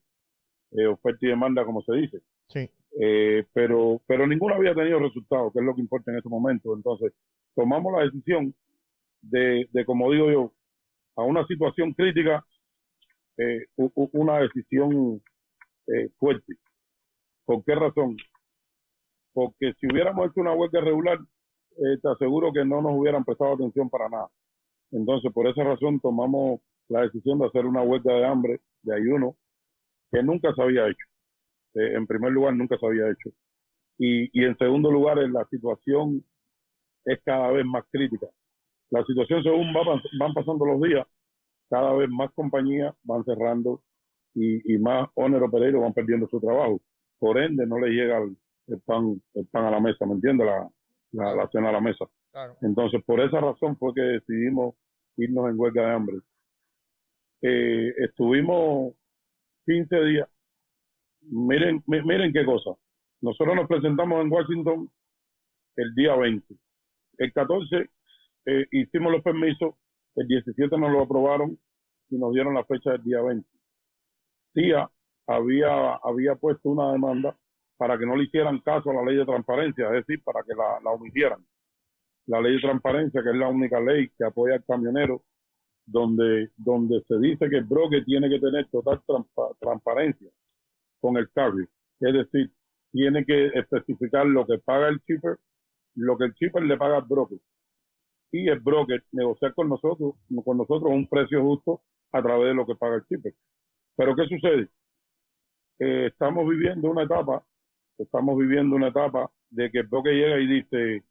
eh, 0.73 0.87
oferta 0.87 1.19
y 1.26 1.28
demanda, 1.28 1.64
como 1.64 1.83
se 1.83 1.92
dice. 1.95 2.21
Sí. 2.49 2.71
Eh, 3.01 3.45
pero, 3.53 4.01
pero 4.07 4.27
ninguno 4.27 4.55
había 4.55 4.75
tenido 4.75 4.99
resultados, 4.99 5.53
que 5.53 5.61
es 5.61 5.65
lo 5.65 5.75
que 5.75 5.81
importa 5.81 6.11
en 6.11 6.19
este 6.19 6.29
momento. 6.29 6.75
Entonces, 6.75 7.13
tomamos 7.55 7.93
la 7.93 8.05
decisión 8.05 8.55
de, 9.23 9.69
de 9.73 9.85
como 9.85 10.11
digo 10.13 10.31
yo, 10.31 10.53
a 11.17 11.23
una 11.23 11.47
situación 11.47 11.93
crítica, 11.93 12.45
eh, 13.39 13.67
una 13.77 14.41
decisión 14.41 15.23
eh, 15.87 16.09
fuerte. 16.19 16.55
¿Por 17.45 17.65
qué 17.65 17.75
razón? 17.75 18.17
Porque 19.33 19.73
si 19.81 19.87
hubiéramos 19.87 20.27
hecho 20.27 20.41
una 20.41 20.55
huelga 20.55 20.81
regular, 20.81 21.19
eh, 21.19 21.99
te 22.03 22.09
aseguro 22.09 22.53
que 22.53 22.65
no 22.65 22.83
nos 22.83 22.93
hubieran 22.93 23.25
prestado 23.25 23.55
atención 23.55 23.89
para 23.89 24.09
nada. 24.09 24.29
Entonces, 24.91 25.33
por 25.33 25.47
esa 25.47 25.65
razón 25.65 26.01
tomamos 26.01 26.61
la 26.89 27.03
decisión 27.03 27.39
de 27.39 27.47
hacer 27.47 27.65
una 27.65 27.83
huelga 27.83 28.13
de 28.15 28.27
hambre, 28.27 28.61
de 28.83 28.95
ayuno, 28.95 29.37
que 30.11 30.23
nunca 30.23 30.55
se 30.55 30.63
había 30.63 30.87
hecho. 30.87 31.07
Eh, 31.75 31.95
en 31.95 32.07
primer 32.07 32.33
lugar, 32.33 32.55
nunca 32.55 32.76
se 32.79 32.87
había 32.87 33.11
hecho. 33.11 33.31
Y, 33.99 34.29
y 34.38 34.45
en 34.45 34.57
segundo 34.59 34.91
lugar, 34.91 35.19
la 35.19 35.45
situación 35.47 36.25
es 37.05 37.21
cada 37.25 37.50
vez 37.50 37.64
más 37.64 37.85
crítica. 37.91 38.26
La 38.91 39.05
situación, 39.05 39.43
según 39.43 39.73
van 39.73 40.35
pasando 40.35 40.67
los 40.67 40.81
días, 40.83 41.07
cada 41.71 41.95
vez 41.95 42.09
más 42.11 42.31
compañías 42.35 42.95
van 43.02 43.25
cerrando 43.25 43.83
y, 44.35 44.75
y 44.75 44.79
más 44.79 45.09
owner 45.14 45.43
operadores 45.43 45.81
van 45.81 45.95
perdiendo 45.95 46.29
su 46.29 46.41
trabajo. 46.41 46.81
Por 47.19 47.38
ende, 47.38 47.67
no 47.67 47.79
le 47.79 47.88
llega 47.88 48.19
el, 48.19 48.81
pan, 48.85 49.21
el 49.35 49.47
pan 49.47 49.64
a 49.64 49.71
la 49.71 49.81
mesa, 49.81 50.05
¿me 50.07 50.12
entiendes? 50.12 50.47
La, 51.12 51.35
la, 51.35 51.49
cena 51.50 51.71
a 51.71 51.73
la 51.73 51.81
mesa. 51.81 52.05
Entonces, 52.61 53.02
por 53.05 53.21
esa 53.21 53.41
razón 53.41 53.76
fue 53.79 53.95
que 53.95 54.00
decidimos 54.00 54.75
irnos 55.17 55.50
en 55.50 55.59
huelga 55.59 55.87
de 55.87 55.93
hambre. 55.93 56.17
Eh, 57.43 57.95
estuvimos 57.99 58.95
15 59.67 59.97
días. 60.05 60.29
Miren, 61.31 61.83
miren 61.87 62.33
qué 62.33 62.45
cosa. 62.45 62.71
Nosotros 63.21 63.55
nos 63.55 63.69
presentamos 63.69 64.21
en 64.23 64.33
Washington 64.33 64.91
el 65.76 65.95
día 65.95 66.17
20. 66.17 66.55
El 67.19 67.33
14 67.33 67.91
eh, 68.47 68.67
hicimos 68.73 69.12
los 69.12 69.23
permisos, 69.23 69.75
el 70.17 70.26
17 70.26 70.76
nos 70.76 70.91
lo 70.91 71.02
aprobaron 71.02 71.59
y 72.11 72.19
nos 72.19 72.33
dieron 72.33 72.55
la 72.55 72.64
fecha 72.64 72.93
del 72.93 73.05
día 73.05 73.23
20. 73.23 73.49
CIA 74.55 74.91
había, 75.29 75.95
había 76.02 76.35
puesto 76.35 76.69
una 76.69 76.93
demanda 76.93 77.37
para 77.76 77.97
que 77.99 78.07
no 78.07 78.17
le 78.17 78.25
hicieran 78.25 78.61
caso 78.61 78.91
a 78.91 78.95
la 78.95 79.05
ley 79.05 79.17
de 79.17 79.25
transparencia, 79.25 79.87
es 79.87 80.07
decir, 80.07 80.23
para 80.25 80.43
que 80.43 80.55
la, 80.55 80.81
la 80.83 80.91
omitieran. 80.91 81.45
La 82.26 82.41
ley 82.41 82.55
de 82.55 82.61
transparencia, 82.61 83.23
que 83.23 83.31
es 83.31 83.37
la 83.37 83.49
única 83.49 83.81
ley 83.81 84.09
que 84.17 84.25
apoya 84.25 84.57
al 84.57 84.64
camionero, 84.64 85.23
donde, 85.87 86.50
donde 86.57 87.02
se 87.09 87.19
dice 87.19 87.49
que 87.49 87.57
el 87.57 87.64
broker 87.64 88.05
tiene 88.05 88.29
que 88.29 88.38
tener 88.38 88.69
total 88.69 89.02
transparencia 89.61 90.31
con 91.03 91.17
el 91.17 91.29
carrier. 91.33 91.69
Es 92.01 92.15
decir, 92.15 92.51
tiene 92.93 93.25
que 93.27 93.49
especificar 93.49 94.25
lo 94.25 94.47
que 94.47 94.59
paga 94.59 94.89
el 94.89 95.01
shipper, 95.01 95.37
lo 95.97 96.17
que 96.17 96.27
el 96.27 96.33
shipper 96.33 96.63
le 96.63 96.77
paga 96.77 96.99
al 96.99 97.03
broker. 97.03 97.39
Y 98.31 98.49
el 98.49 98.61
broker 98.61 99.03
negociar 99.13 99.53
con 99.55 99.69
nosotros, 99.69 100.15
con 100.45 100.57
nosotros 100.57 100.91
un 100.91 101.07
precio 101.09 101.43
justo 101.43 101.83
a 102.13 102.23
través 102.23 102.49
de 102.49 102.55
lo 102.55 102.65
que 102.65 102.77
paga 102.77 102.97
el 102.97 103.03
shipper. 103.03 103.35
Pero 103.97 104.15
¿qué 104.15 104.27
sucede? 104.27 104.69
Eh, 105.81 106.07
estamos 106.07 106.49
viviendo 106.49 106.89
una 106.91 107.03
etapa, 107.03 107.45
estamos 107.99 108.39
viviendo 108.39 108.77
una 108.77 108.89
etapa 108.89 109.31
de 109.51 109.71
que 109.71 109.81
el 109.81 109.89
broker 109.89 110.15
llega 110.15 110.39
y 110.39 110.47
dice, 110.47 111.05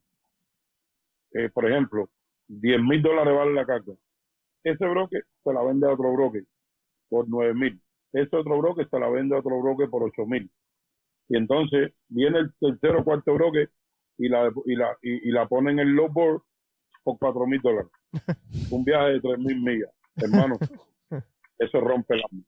eh, 1.33 1.49
por 1.49 1.69
ejemplo, 1.69 2.09
10 2.47 2.81
mil 2.81 3.01
dólares 3.01 3.35
vale 3.35 3.53
la 3.53 3.65
carga. 3.65 3.93
Ese 4.63 4.85
broker 4.85 5.25
se 5.43 5.53
la 5.53 5.63
vende 5.63 5.87
a 5.87 5.93
otro 5.93 6.13
broker 6.13 6.43
por 7.09 7.27
9 7.27 7.53
mil. 7.53 7.81
Ese 8.13 8.35
otro 8.35 8.57
broker 8.57 8.87
se 8.89 8.99
la 8.99 9.09
vende 9.09 9.35
a 9.35 9.39
otro 9.39 9.61
broker 9.61 9.89
por 9.89 10.03
8 10.03 10.25
mil. 10.25 10.49
Y 11.29 11.37
entonces 11.37 11.93
viene 12.09 12.39
el 12.39 12.53
tercero 12.59 13.01
o 13.01 13.03
cuarto 13.03 13.33
broker 13.33 13.69
y 14.17 14.27
la, 14.27 14.51
y 14.65 14.75
la, 14.75 14.97
y, 15.01 15.31
la 15.31 15.47
pone 15.47 15.71
en 15.71 15.79
el 15.79 15.89
low 15.89 16.09
board 16.09 16.41
por 17.03 17.17
4 17.17 17.47
mil 17.47 17.61
dólares. 17.61 17.91
Un 18.71 18.83
viaje 18.83 19.13
de 19.13 19.21
3 19.21 19.39
mil 19.39 19.61
millas. 19.61 19.91
Hermano, 20.17 20.57
eso 21.57 21.79
rompe 21.79 22.15
el 22.15 22.23
alma. 22.29 22.43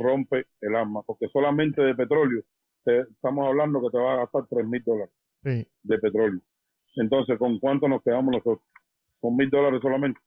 Rompe 0.00 0.46
el 0.60 0.74
alma. 0.74 1.02
Porque 1.06 1.28
solamente 1.28 1.80
de 1.80 1.94
petróleo, 1.94 2.42
estamos 2.84 3.46
hablando 3.46 3.80
que 3.80 3.90
te 3.90 3.98
va 3.98 4.14
a 4.14 4.18
gastar 4.18 4.46
3 4.48 4.66
mil 4.66 4.82
dólares 4.84 5.14
de 5.42 5.98
petróleo. 5.98 6.40
Entonces, 6.96 7.38
¿con 7.38 7.58
cuánto 7.60 7.88
nos 7.88 8.02
quedamos 8.02 8.32
nosotros? 8.32 8.66
Con 9.20 9.36
mil 9.36 9.48
dólares 9.50 9.80
solamente. 9.80 10.20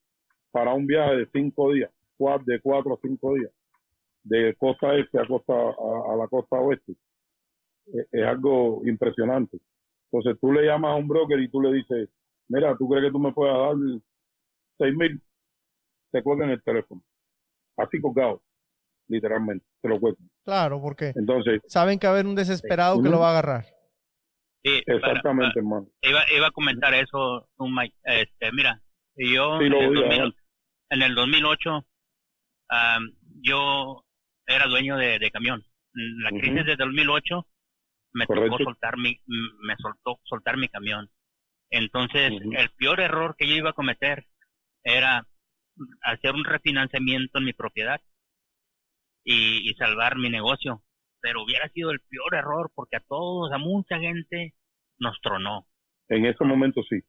Para 0.52 0.74
un 0.74 0.86
viaje 0.86 1.18
de 1.18 1.30
cinco 1.34 1.74
días, 1.74 1.92
de 2.46 2.62
cuatro 2.62 2.94
a 2.94 3.00
cinco 3.02 3.34
días, 3.36 3.52
de 4.24 4.56
costa 4.56 4.96
este 4.96 5.20
a 5.20 5.28
costa 5.28 5.54
a, 5.54 6.16
la 6.16 6.28
costa 6.28 6.58
oeste. 6.58 6.94
Es, 7.88 8.08
es, 8.12 8.26
algo 8.26 8.82
impresionante. 8.86 9.58
Entonces 10.12 10.40
tú 10.40 10.52
le 10.52 10.66
llamas 10.66 10.92
a 10.92 10.96
un 10.96 11.08
broker 11.08 11.40
y 11.40 11.50
tú 11.50 11.62
le 11.62 11.74
dices, 11.74 12.10
mira, 12.50 12.76
¿tú 12.78 12.88
crees 12.90 13.06
que 13.06 13.12
tú 13.12 13.20
me 13.20 13.34
puedas 13.34 13.58
dar 13.58 13.76
seis 14.78 14.96
mil? 14.96 15.22
Te 16.12 16.22
cuelgan 16.22 16.50
el 16.50 16.62
teléfono. 16.64 17.02
Así 17.78 18.00
colgado, 18.02 18.42
literalmente, 19.08 19.66
te 19.82 19.90
lo 19.90 20.00
cuelgan. 20.00 20.30
Claro, 20.44 20.82
porque 20.82 21.14
Entonces, 21.16 21.62
saben 21.68 21.98
que 21.98 22.08
va 22.08 22.14
a 22.14 22.16
haber 22.16 22.28
un 22.28 22.36
desesperado 22.36 23.02
que 23.02 23.10
lo 23.10 23.20
va 23.20 23.30
a 23.30 23.32
agarrar. 23.32 23.66
Sí, 24.64 24.82
Exactamente, 24.86 25.60
hermano. 25.60 25.88
Iba, 26.02 26.20
iba 26.36 26.48
a 26.48 26.52
comentar 26.52 26.94
eso, 26.94 27.48
este, 28.04 28.52
mira, 28.52 28.80
yo 29.16 29.60
en, 29.60 29.74
el 29.74 30.36
en, 30.90 31.02
el 31.02 31.16
2008, 31.16 31.86
yo 33.42 34.04
era 34.56 34.68
dueño 34.68 34.98
de, 34.98 35.32
camión. 35.32 35.64
La 35.94 36.30
crisis 36.30 36.66
de 36.66 36.76
2008 36.76 37.48
me 38.14 38.26
tocó 38.26 38.58
soltar 38.64 38.98
mi, 38.98 39.20
me 39.26 39.76
soltó 39.78 40.20
soltar 40.24 40.58
mi 40.58 40.68
camión. 40.70 41.10
Entonces, 41.70 42.32
el 42.32 42.70
peor 42.78 43.00
error 43.00 43.36
que 43.38 43.48
yo 43.48 43.56
iba 43.56 43.70
a 43.70 43.74
cometer 43.74 44.26
era 44.84 45.26
hacer 46.02 46.34
un 46.34 46.44
refinanciamiento 46.44 47.40
en 47.40 47.46
mi 47.46 47.54
propiedad 47.54 48.02
y, 49.24 49.70
y 49.70 49.74
salvar 49.76 50.18
mi 50.18 50.30
negocio 50.30 50.84
pero 51.22 51.44
hubiera 51.44 51.70
sido 51.70 51.92
el 51.92 52.02
peor 52.02 52.36
error 52.36 52.72
porque 52.76 52.98
a 52.98 53.04
todos, 53.08 53.52
a 53.54 53.58
mucha 53.58 54.00
gente 54.00 54.54
nos 55.00 55.20
tronó. 55.22 55.68
En 56.10 56.26
ese 56.26 56.44
momento 56.44 56.82
sí. 56.84 57.00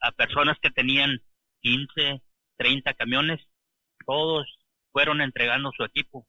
a, 0.00 0.12
personas 0.12 0.58
que 0.60 0.70
tenían 0.70 1.18
15, 1.62 2.20
30 2.58 2.94
camiones, 2.94 3.40
todos 4.04 4.46
fueron 4.96 5.20
entregando 5.20 5.72
su 5.76 5.84
equipo 5.84 6.26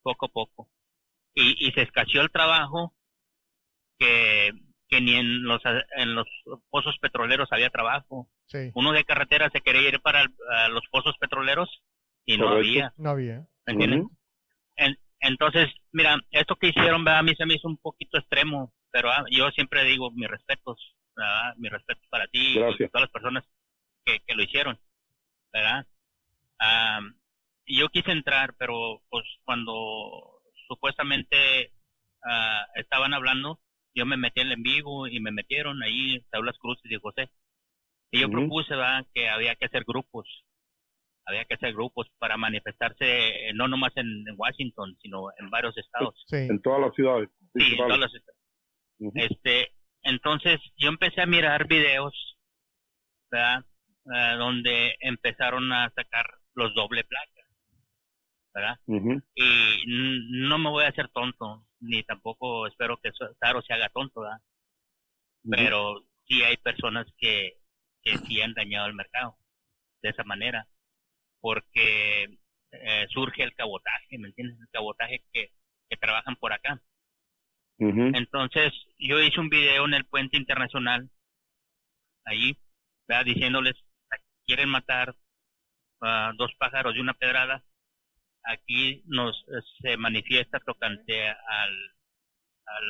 poco 0.00 0.24
a 0.24 0.28
poco. 0.30 0.70
Y, 1.34 1.68
y 1.68 1.72
se 1.72 1.82
escaseó 1.82 2.22
el 2.22 2.30
trabajo 2.30 2.94
que, 3.98 4.50
que 4.88 5.02
ni 5.02 5.14
en 5.14 5.44
los, 5.44 5.60
en 5.98 6.14
los 6.14 6.26
pozos 6.70 6.96
petroleros 7.02 7.52
había 7.52 7.68
trabajo. 7.68 8.30
Uno 8.72 8.92
de 8.92 9.04
carretera 9.04 9.50
se 9.50 9.60
quería 9.60 9.90
ir 9.90 10.00
para 10.00 10.24
los 10.70 10.82
pozos 10.90 11.18
petroleros 11.18 11.68
y 12.24 12.38
no 12.38 12.48
había. 12.48 12.94
No 12.96 13.10
había. 13.10 13.46
entonces, 15.20 15.68
mira, 15.92 16.18
esto 16.30 16.56
que 16.56 16.68
hicieron 16.68 17.06
a 17.06 17.22
mí 17.22 17.34
se 17.34 17.44
me 17.44 17.56
hizo 17.56 17.68
un 17.68 17.76
poquito 17.76 18.16
extremo, 18.16 18.72
pero 18.90 19.10
ah, 19.10 19.26
yo 19.30 19.50
siempre 19.50 19.84
digo 19.84 20.10
mis 20.12 20.28
respetos, 20.28 20.96
¿verdad? 21.14 21.54
Mis 21.58 21.70
respetos 21.70 22.06
para 22.08 22.26
ti 22.28 22.54
y 22.56 22.88
todas 22.88 23.02
las 23.02 23.10
personas 23.10 23.44
que, 24.02 24.18
que 24.26 24.34
lo 24.34 24.42
hicieron, 24.42 24.80
¿verdad? 25.52 25.86
Y 27.72 27.78
yo 27.78 27.88
quise 27.88 28.12
entrar, 28.12 28.54
pero 28.58 29.00
pues 29.08 29.24
cuando 29.46 30.42
supuestamente 30.68 31.72
uh, 32.22 32.78
estaban 32.78 33.14
hablando, 33.14 33.60
yo 33.94 34.04
me 34.04 34.18
metí 34.18 34.42
en 34.42 34.48
el 34.48 34.52
en 34.52 34.62
vivo 34.62 35.08
y 35.08 35.20
me 35.20 35.32
metieron 35.32 35.82
ahí, 35.82 36.22
Saulas 36.30 36.58
Cruces 36.58 36.92
y 36.92 37.00
José. 37.00 37.30
Y 38.10 38.20
yo 38.20 38.30
propuse 38.30 38.76
¿verdad? 38.76 39.06
que 39.14 39.30
había 39.30 39.54
que 39.54 39.64
hacer 39.64 39.84
grupos, 39.84 40.28
había 41.24 41.46
que 41.46 41.54
hacer 41.54 41.72
grupos 41.72 42.08
para 42.18 42.36
manifestarse 42.36 43.50
no 43.54 43.68
nomás 43.68 43.96
en, 43.96 44.22
Washington, 44.36 44.94
sino 45.00 45.28
en 45.38 45.48
varios 45.48 45.74
estados. 45.78 46.26
En 46.30 46.60
todas 46.60 46.82
las 46.82 46.94
ciudades. 46.94 47.30
Sí, 47.54 47.72
en 47.72 47.76
todas 47.78 47.98
las 47.98 48.10
ciudades. 48.10 49.30
Este, 49.30 49.72
entonces 50.02 50.60
yo 50.76 50.90
empecé 50.90 51.22
a 51.22 51.26
mirar 51.26 51.66
videos, 51.66 52.36
¿verdad? 53.30 53.64
Ah, 54.12 54.34
donde 54.34 54.94
empezaron 55.00 55.72
a 55.72 55.90
sacar 55.96 56.26
los 56.54 56.74
doble 56.74 57.04
placas, 57.04 57.41
¿verdad? 58.54 58.78
Y 59.34 59.84
no 60.48 60.58
me 60.58 60.70
voy 60.70 60.84
a 60.84 60.88
hacer 60.88 61.08
tonto, 61.08 61.66
ni 61.80 62.02
tampoco 62.02 62.66
espero 62.66 62.98
que 62.98 63.10
Taro 63.40 63.62
se 63.62 63.72
haga 63.72 63.88
tonto, 63.88 64.20
¿verdad? 64.20 64.40
Pero 65.48 66.04
sí 66.26 66.42
hay 66.42 66.56
personas 66.58 67.06
que, 67.18 67.58
que 68.02 68.18
sí 68.18 68.40
han 68.40 68.54
dañado 68.54 68.86
el 68.86 68.94
mercado 68.94 69.36
de 70.02 70.10
esa 70.10 70.24
manera, 70.24 70.66
porque 71.40 72.38
eh, 72.72 73.06
surge 73.10 73.42
el 73.42 73.54
cabotaje, 73.54 74.18
¿me 74.18 74.28
entiendes? 74.28 74.58
El 74.60 74.68
cabotaje 74.70 75.24
que, 75.32 75.50
que 75.88 75.96
trabajan 75.96 76.36
por 76.36 76.52
acá. 76.52 76.80
Entonces, 77.78 78.72
yo 78.98 79.20
hice 79.20 79.40
un 79.40 79.48
video 79.48 79.86
en 79.86 79.94
el 79.94 80.04
puente 80.04 80.36
internacional, 80.36 81.10
ahí, 82.24 82.56
diciéndoles, 83.24 83.74
quieren 84.46 84.68
matar 84.68 85.16
a 86.00 86.32
dos 86.36 86.52
pájaros 86.58 86.94
de 86.94 87.00
una 87.00 87.14
pedrada, 87.14 87.64
aquí 88.44 89.02
nos 89.06 89.44
se 89.80 89.96
manifiesta 89.96 90.58
tocante 90.60 91.28
al, 91.28 91.94
al, 92.66 92.84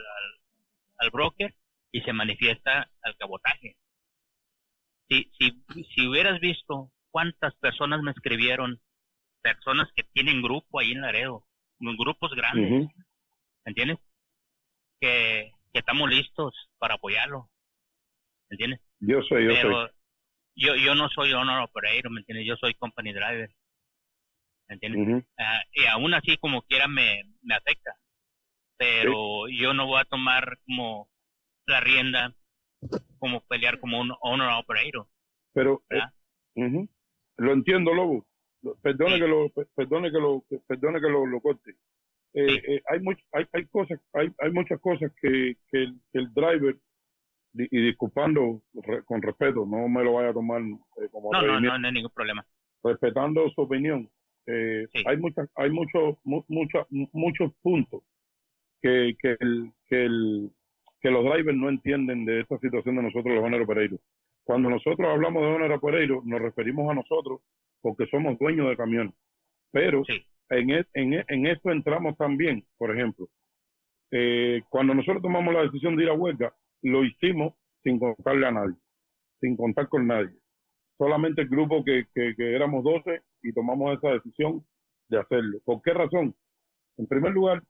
al, 0.99 1.11
broker 1.11 1.55
y 1.93 2.01
se 2.03 2.13
manifiesta 2.13 2.91
al 3.03 3.17
cabotaje. 3.17 3.77
Si, 5.09 5.31
si, 5.39 5.63
si 5.95 6.07
hubieras 6.07 6.41
visto 6.41 6.91
cuántas 7.11 7.55
personas 7.57 8.03
me 8.03 8.13
escribieron, 8.13 8.81
personas 9.43 9.89
que 9.95 10.05
tienen 10.05 10.43
grupo 10.43 10.81
ahí 10.81 10.93
en 10.93 11.03
Laredo, 11.03 11.45
grupos 11.79 12.33
grandes, 12.35 12.89
¿entiendes? 13.65 13.99
Que, 15.01 15.53
que 15.73 15.79
estamos 15.81 16.09
listos 16.09 16.55
para 16.79 16.95
apoyarlo, 16.95 17.51
¿entiendes? 18.51 18.81
Yo 19.01 19.21
soy, 19.23 19.47
yo 19.47 19.61
soy. 19.61 19.91
Yo, 20.55 20.77
yo 20.77 20.95
no 20.95 21.09
soy 21.09 21.33
honor 21.33 21.63
operator, 21.63 22.11
¿me 22.11 22.21
entiendes? 22.21 22.47
Yo 22.47 22.57
soy 22.57 22.75
company 22.75 23.13
driver. 23.13 23.51
¿Me 24.73 24.87
entiendes? 24.89 25.25
Ah, 25.39 25.61
y 25.75 25.85
aún 25.85 26.15
así, 26.15 26.39
como 26.39 26.63
quiera, 26.63 26.89
me, 26.89 27.23
me 27.43 27.55
afecta. 27.55 27.95
Pero 28.79 29.47
yo 29.49 29.75
no 29.75 29.87
voy 29.87 30.01
a 30.01 30.07
tomar 30.07 30.59
como 30.67 31.09
la 31.67 31.81
rienda, 31.81 32.35
como 33.19 33.43
pelear 33.43 33.79
como 33.79 34.01
un 34.01 34.13
owner 34.23 34.49
operator. 34.59 35.07
Pero, 35.53 35.83
eh, 35.91 36.89
lo 37.37 37.53
entiendo, 37.53 37.93
Lobo. 37.93 38.27
Perdone 38.81 39.19
que 39.19 39.27
lo, 39.27 39.51
perdone 39.75 40.11
que 40.11 40.19
lo, 40.19 40.45
perdone 40.67 41.01
que 41.01 41.09
lo, 41.09 41.27
lo 41.27 41.41
corte. 41.41 41.73
Eh, 42.33 42.63
eh, 42.67 42.83
hay, 42.89 43.01
much, 43.01 43.19
hay, 43.33 43.45
hay 43.53 43.67
cosas, 43.67 44.01
hay, 44.15 44.33
hay 44.39 44.51
muchas 44.53 44.81
cosas 44.81 45.13
que, 45.21 45.57
que, 45.71 45.83
el, 45.83 46.01
que 46.13 46.19
el 46.19 46.33
driver 46.33 46.77
y 47.55 47.83
disculpando 47.83 48.63
con 49.05 49.21
respeto, 49.21 49.67
no 49.67 49.87
me 49.87 50.03
lo 50.03 50.15
vaya 50.15 50.31
a 50.31 50.33
tomar 50.33 50.63
eh, 50.63 51.09
como 51.11 51.31
no, 51.33 51.43
no, 51.43 51.61
no, 51.61 51.79
no, 51.79 51.87
hay 51.87 51.93
ningún 51.93 52.11
problema. 52.11 52.47
Respetando 52.83 53.51
su 53.51 53.61
opinión, 53.61 54.09
eh, 54.47 54.87
hay 55.07 55.17
muchas, 55.17 55.49
hay 55.55 55.71
muchos, 55.71 56.17
muchos, 56.25 56.87
muchos 56.91 57.53
puntos 57.63 58.03
que, 58.81 59.15
que, 59.21 59.37
el, 59.41 59.73
que, 59.89 60.05
el, 60.05 60.51
que 61.01 61.11
los 61.11 61.25
drivers 61.25 61.57
no 61.57 61.69
entienden 61.69 62.25
de 62.25 62.41
esta 62.41 62.59
situación 62.59 62.97
de 62.97 63.03
nosotros 63.03 63.35
los 63.35 63.45
Honor 63.45 63.67
Pereiros. 63.67 64.01
Cuando 64.45 64.71
nosotros 64.71 65.09
hablamos 65.09 65.43
de 65.43 65.49
Honor 65.49 65.81
Pereiros, 65.81 66.25
nos 66.25 66.41
referimos 66.41 66.91
a 66.91 66.95
nosotros 66.95 67.41
porque 67.81 68.07
somos 68.07 68.39
dueños 68.39 68.69
de 68.69 68.77
camiones. 68.77 69.15
Pero 69.71 70.03
en, 70.51 70.71
e, 70.71 70.85
en, 70.95 71.15
e, 71.15 71.25
en 71.29 71.47
esto 71.47 71.71
entramos 71.71 72.17
también, 72.17 72.65
por 72.79 72.95
ejemplo, 72.95 73.29
eh, 74.11 74.63
cuando 74.69 74.95
nosotros 74.95 75.23
tomamos 75.23 75.55
la 75.55 75.63
decisión 75.63 75.97
de 75.97 76.05
ir 76.05 76.11
a 76.11 76.15
huelga, 76.15 76.53
lo 76.83 77.05
hicimos 77.05 77.55
sin 77.83 77.99
contarle 77.99 78.47
a 78.47 78.51
nadie, 78.51 78.77
sin 79.41 79.57
contar 79.57 79.89
con 79.89 80.07
nadie. 80.07 80.37
Solamente 80.99 81.43
el 81.43 81.49
grupo 81.49 81.83
que, 81.85 82.05
que, 82.15 82.35
éramos 82.39 82.85
12 82.85 83.23
y 83.43 83.53
tomamos 83.53 83.97
esa 83.97 84.11
decisión 84.11 84.65
de 85.09 85.19
hacerlo. 85.19 85.59
¿Por 85.65 85.83
qué 85.83 85.93
razón? 85.93 86.35
En 86.97 87.07
primer 87.07 87.33
lugar, 87.33 87.63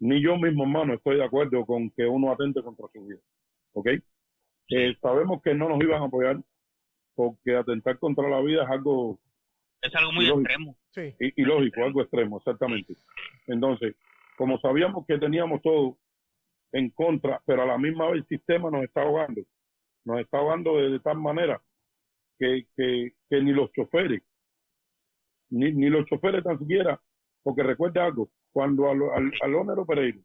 ni 0.00 0.20
yo 0.22 0.36
mismo, 0.36 0.64
hermano, 0.64 0.94
estoy 0.94 1.16
de 1.16 1.24
acuerdo 1.24 1.64
con 1.64 1.90
que 1.90 2.04
uno 2.06 2.32
atente 2.32 2.62
contra 2.62 2.86
su 2.92 3.04
vida. 3.04 3.20
¿Ok? 3.72 3.88
Eh, 4.68 4.96
sabemos 5.00 5.42
que 5.42 5.54
no 5.54 5.68
nos 5.68 5.80
iban 5.80 6.02
a 6.02 6.06
apoyar 6.06 6.40
porque 7.14 7.56
atentar 7.56 7.98
contra 7.98 8.28
la 8.28 8.40
vida 8.40 8.64
es 8.64 8.70
algo... 8.70 9.18
Es 9.80 9.94
algo 9.94 10.12
muy 10.12 10.28
extremo. 10.28 10.76
Sí. 10.90 11.14
Y, 11.18 11.42
lógico, 11.42 11.82
algo 11.82 12.02
extremo, 12.02 12.38
exactamente. 12.38 12.94
Entonces, 13.46 13.96
como 14.36 14.58
sabíamos 14.60 15.06
que 15.06 15.18
teníamos 15.18 15.60
todo 15.62 15.98
en 16.72 16.90
contra, 16.90 17.42
pero 17.44 17.62
a 17.62 17.66
la 17.66 17.78
misma 17.78 18.06
vez 18.06 18.22
el 18.22 18.26
sistema 18.26 18.70
nos 18.70 18.84
está 18.84 19.02
ahogando. 19.02 19.42
Nos 20.04 20.20
está 20.20 20.38
ahogando 20.38 20.76
de, 20.76 21.00
tal 21.00 21.18
manera 21.18 21.60
que, 22.38 22.66
que, 22.76 23.12
ni 23.42 23.52
los 23.52 23.70
choferes, 23.72 24.22
ni, 25.52 25.72
ni 25.72 25.88
los 25.88 26.06
choferes 26.06 26.42
tan 26.42 26.58
siquiera, 26.58 27.00
porque 27.42 27.62
recuerde 27.62 28.00
algo, 28.00 28.30
cuando 28.52 28.90
al, 28.90 29.00
al, 29.14 29.32
al 29.42 29.86
Pereira 29.86 30.18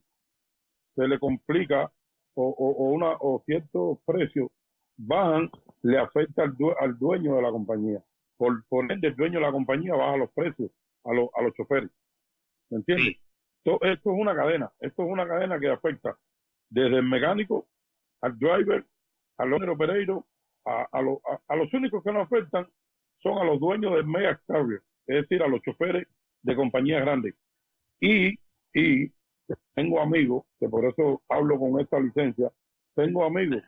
se 0.96 1.08
le 1.08 1.20
complica 1.20 1.92
o, 2.36 2.50
o, 2.50 2.92
una, 2.92 3.12
o 3.20 3.44
ciertos 3.46 4.00
precios 4.06 4.50
bajan, 4.98 5.50
le 5.84 6.00
afecta 6.00 6.44
al, 6.44 6.56
al 6.80 6.98
dueño 6.98 7.36
de 7.36 7.42
la 7.42 7.52
compañía. 7.52 8.04
Por, 8.38 8.64
por 8.68 8.92
ende, 8.92 9.08
el 9.08 9.16
dueño 9.16 9.40
de 9.40 9.46
la 9.46 9.52
compañía 9.52 9.96
baja 9.96 10.18
los 10.18 10.32
precios 10.32 10.72
a, 11.04 11.14
los 11.14 11.30
a 11.36 11.42
los 11.42 11.54
choferes. 11.54 11.90
¿Me 12.70 12.78
entiendes? 12.78 13.18
Esto, 13.64 13.84
esto, 13.86 14.12
es 14.12 14.20
una 14.20 14.36
cadena, 14.36 14.72
esto 14.80 15.04
es 15.04 15.10
una 15.10 15.28
cadena 15.28 15.60
que 15.60 15.70
afecta 15.70 16.18
desde 16.70 16.98
el 16.98 17.04
mecánico 17.04 17.68
al 18.22 18.38
driver, 18.38 18.86
al 19.38 19.54
owner 19.54 19.70
operator, 19.70 20.24
a, 20.66 20.88
a, 20.92 21.56
los 21.56 21.74
únicos 21.74 22.04
que 22.04 22.12
nos 22.12 22.26
afectan 22.26 22.68
son 23.20 23.38
a 23.38 23.44
los 23.44 23.60
dueños 23.60 23.94
del 23.94 24.06
mega 24.06 24.40
carrier, 24.48 24.82
es 25.08 25.22
decir, 25.22 25.42
a 25.42 25.48
los 25.48 25.62
choferes 25.62 26.08
de 26.44 26.56
compañías 26.56 27.02
grandes. 27.02 27.36
Y, 28.00 28.36
y 28.74 29.12
tengo 29.74 30.02
amigos, 30.02 30.46
que 30.60 30.70
por 30.70 30.86
eso 30.86 31.22
hablo 31.30 31.58
con 31.60 31.80
esta 31.80 32.00
licencia, 32.00 32.52
tengo 32.96 33.24
amigos 33.26 33.64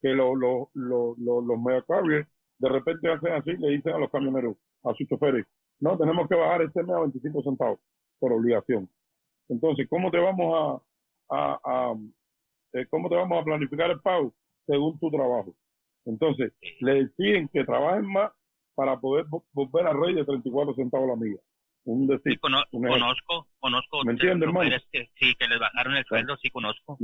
que 0.00 0.10
los 0.10 1.58
mega 1.58 1.82
carriers 1.82 2.28
de 2.58 2.68
repente 2.68 3.10
hacen 3.10 3.32
así, 3.32 3.56
le 3.56 3.70
dicen 3.70 3.94
a 3.94 3.98
los 3.98 4.10
camioneros, 4.10 4.56
a 4.84 4.94
sus 4.94 5.06
choferes, 5.08 5.44
no, 5.80 5.98
tenemos 5.98 6.28
que 6.28 6.34
bajar 6.34 6.62
este 6.62 6.82
mes 6.82 6.96
a 6.96 7.00
25 7.00 7.42
centavos 7.42 7.80
por 8.18 8.32
obligación. 8.32 8.88
Entonces, 9.48 9.86
¿cómo 9.90 10.10
te 10.10 10.18
vamos 10.18 10.82
a, 11.30 11.60
a, 11.62 11.94
eh, 12.72 12.86
cómo 12.90 13.08
te 13.08 13.16
vamos 13.16 13.40
a 13.40 13.44
planificar 13.44 13.90
el 13.90 14.00
pago 14.00 14.32
según 14.66 14.98
tu 14.98 15.10
trabajo. 15.10 15.54
Entonces, 16.04 16.52
le 16.80 17.04
deciden 17.04 17.48
que 17.48 17.64
trabajen 17.64 18.06
más 18.06 18.32
para 18.76 19.00
poder 19.00 19.24
volver 19.52 19.86
a 19.86 19.92
rey 19.92 20.14
de 20.14 20.24
34 20.24 20.74
centavos 20.74 21.08
la 21.08 21.16
milla. 21.16 21.40
Un 21.84 22.06
decir, 22.06 22.38
conozco, 22.38 23.46
conozco. 23.58 24.04
¿Me 24.04 24.12
entiendes, 24.12 24.48
hermano? 24.48 24.70
Que, 24.92 25.08
sí, 25.18 25.34
que 25.36 25.48
les 25.48 25.58
bajaron 25.58 25.96
el 25.96 26.04
sueldo, 26.04 26.36
sí 26.36 26.50
conozco. 26.50 26.98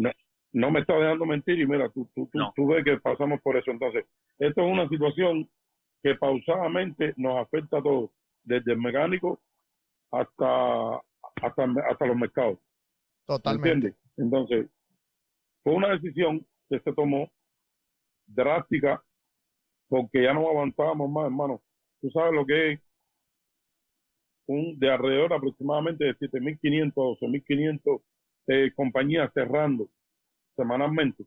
No, 0.52 0.70
me 0.70 0.80
está 0.80 0.94
dejando 0.96 1.24
mentir 1.24 1.58
y 1.58 1.66
mira, 1.66 1.88
tú, 1.88 2.10
tú, 2.14 2.28
tú, 2.54 2.66
ves 2.66 2.84
que 2.84 2.98
pasamos 2.98 3.40
por 3.40 3.56
eso. 3.56 3.70
Entonces, 3.70 4.04
esto 4.38 4.60
es 4.60 4.66
una 4.72 4.88
situación 4.88 5.48
que 6.02 6.14
pausadamente 6.16 7.14
nos 7.16 7.38
afecta 7.38 7.78
a 7.78 7.82
todos, 7.82 8.10
desde 8.42 8.72
el 8.72 8.78
mecánico 8.78 9.40
hasta, 10.10 10.96
hasta, 11.40 11.64
hasta 11.88 12.06
los 12.06 12.16
mercados. 12.16 12.58
Totalmente. 13.24 13.94
Entonces, 14.16 14.68
fue 15.62 15.74
una 15.74 15.90
decisión 15.90 16.44
que 16.68 16.80
se 16.80 16.92
tomó 16.92 17.30
drástica 18.26 19.02
porque 19.92 20.22
ya 20.22 20.32
no 20.32 20.48
avanzábamos 20.48 21.10
más, 21.10 21.26
hermano. 21.26 21.60
Tú 22.00 22.10
sabes 22.12 22.32
lo 22.32 22.46
que 22.46 22.72
es 22.72 22.80
un 24.46 24.78
de 24.78 24.90
alrededor 24.90 25.34
aproximadamente 25.34 26.04
de 26.06 26.14
7.500 26.16 26.92
o 26.96 27.16
12.500 27.18 28.02
eh, 28.46 28.72
compañías 28.74 29.30
cerrando 29.34 29.90
semanalmente. 30.56 31.24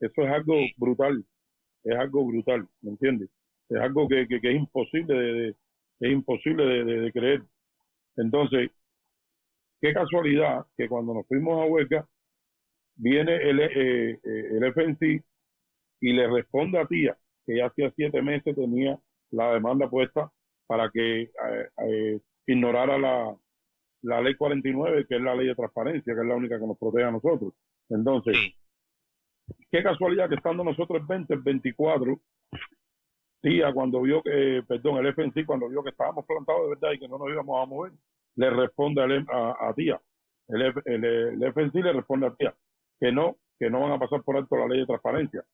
Eso 0.00 0.22
es 0.22 0.28
algo 0.28 0.54
brutal, 0.76 1.24
es 1.84 1.96
algo 1.96 2.26
brutal, 2.26 2.68
¿me 2.82 2.90
entiendes? 2.90 3.30
Es 3.70 3.80
algo 3.80 4.06
que, 4.06 4.28
que, 4.28 4.36
es 4.36 4.54
imposible 4.54 5.14
de, 5.14 5.48
es 6.00 6.12
imposible 6.12 6.64
de, 6.66 6.84
de, 6.84 7.12
creer. 7.12 7.42
Entonces, 8.16 8.70
qué 9.80 9.94
casualidad 9.94 10.66
que 10.76 10.90
cuando 10.90 11.14
nos 11.14 11.26
fuimos 11.26 11.58
a 11.58 11.64
huelga, 11.64 12.06
viene 12.96 13.34
el, 13.34 13.60
eh, 13.60 14.10
eh 14.22 14.48
el 14.58 14.64
FNC 14.64 15.24
y 16.02 16.12
le 16.12 16.28
responde 16.28 16.78
a 16.78 16.86
Tía, 16.86 17.16
que 17.46 17.56
ya 17.56 17.66
hacía 17.66 17.92
siete 17.96 18.22
meses 18.22 18.54
tenía 18.54 18.98
la 19.30 19.52
demanda 19.52 19.88
puesta 19.88 20.30
para 20.66 20.90
que 20.90 21.22
eh, 21.22 21.30
eh, 21.86 22.20
ignorara 22.46 22.98
la, 22.98 23.36
la 24.02 24.20
ley 24.20 24.34
49, 24.34 25.06
que 25.08 25.16
es 25.16 25.22
la 25.22 25.34
ley 25.34 25.48
de 25.48 25.54
transparencia, 25.54 26.14
que 26.14 26.20
es 26.20 26.26
la 26.26 26.36
única 26.36 26.58
que 26.58 26.66
nos 26.66 26.78
protege 26.78 27.04
a 27.04 27.10
nosotros. 27.10 27.54
Entonces, 27.88 28.36
qué 29.70 29.82
casualidad 29.82 30.28
que 30.28 30.36
estando 30.36 30.64
nosotros 30.64 31.00
el 31.00 31.06
20, 31.06 31.34
el 31.34 31.40
24, 31.40 32.20
Tía, 33.42 33.72
cuando 33.72 34.00
vio 34.02 34.22
que, 34.22 34.62
perdón, 34.68 35.04
el 35.04 35.12
FNC, 35.12 35.44
cuando 35.44 35.68
vio 35.68 35.82
que 35.82 35.90
estábamos 35.90 36.24
plantados 36.24 36.62
de 36.62 36.68
verdad 36.76 36.92
y 36.92 36.98
que 37.00 37.08
no 37.08 37.18
nos 37.18 37.28
íbamos 37.28 37.60
a 37.60 37.66
mover, 37.66 37.92
le 38.36 38.50
responde 38.50 39.02
a, 39.02 39.68
a, 39.68 39.74
Tía. 39.74 40.00
El, 40.46 40.62
el, 40.84 41.04
el 41.04 41.52
FNC 41.52 41.74
le 41.74 41.92
responde 41.92 42.26
a 42.26 42.34
Tía 42.34 42.54
que 43.02 43.10
no, 43.10 43.36
que 43.58 43.68
no 43.68 43.80
van 43.80 43.90
a 43.90 43.98
pasar 43.98 44.22
por 44.22 44.36
alto 44.36 44.56
la 44.56 44.68
ley 44.68 44.78
de 44.78 44.86
transparencia. 44.86 45.44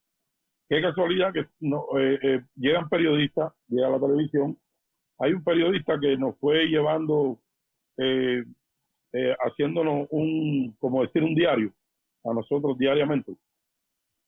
Qué 0.68 0.82
casualidad 0.82 1.32
que 1.32 1.46
no, 1.60 1.86
eh, 1.98 2.18
eh, 2.22 2.42
llegan 2.56 2.88
periodistas, 2.88 3.52
llega 3.68 3.88
la 3.88 4.00
televisión, 4.00 4.58
hay 5.18 5.32
un 5.32 5.42
periodista 5.42 5.98
que 5.98 6.16
nos 6.16 6.38
fue 6.38 6.66
llevando, 6.66 7.40
eh, 7.96 8.44
haciéndonos 9.40 10.06
un, 10.10 10.76
como 10.78 11.02
decir, 11.02 11.22
un 11.22 11.34
diario 11.34 11.72
a 12.24 12.34
nosotros 12.34 12.76
diariamente. 12.78 13.32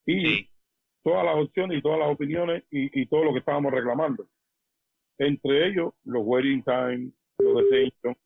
Y 0.06 0.48
todas 1.04 1.24
las 1.24 1.36
opciones 1.36 1.78
y 1.78 1.82
todas 1.82 1.98
las 1.98 2.08
opiniones 2.08 2.64
y, 2.70 3.06
todo 3.06 3.24
lo 3.24 3.32
que 3.32 3.40
estábamos 3.40 3.72
reclamando. 3.72 4.26
Entre 5.18 5.68
ellos, 5.68 5.92
los 6.04 6.22
waiting 6.24 6.64
time, 6.64 7.12
los 7.38 7.56
detention, 7.56 8.16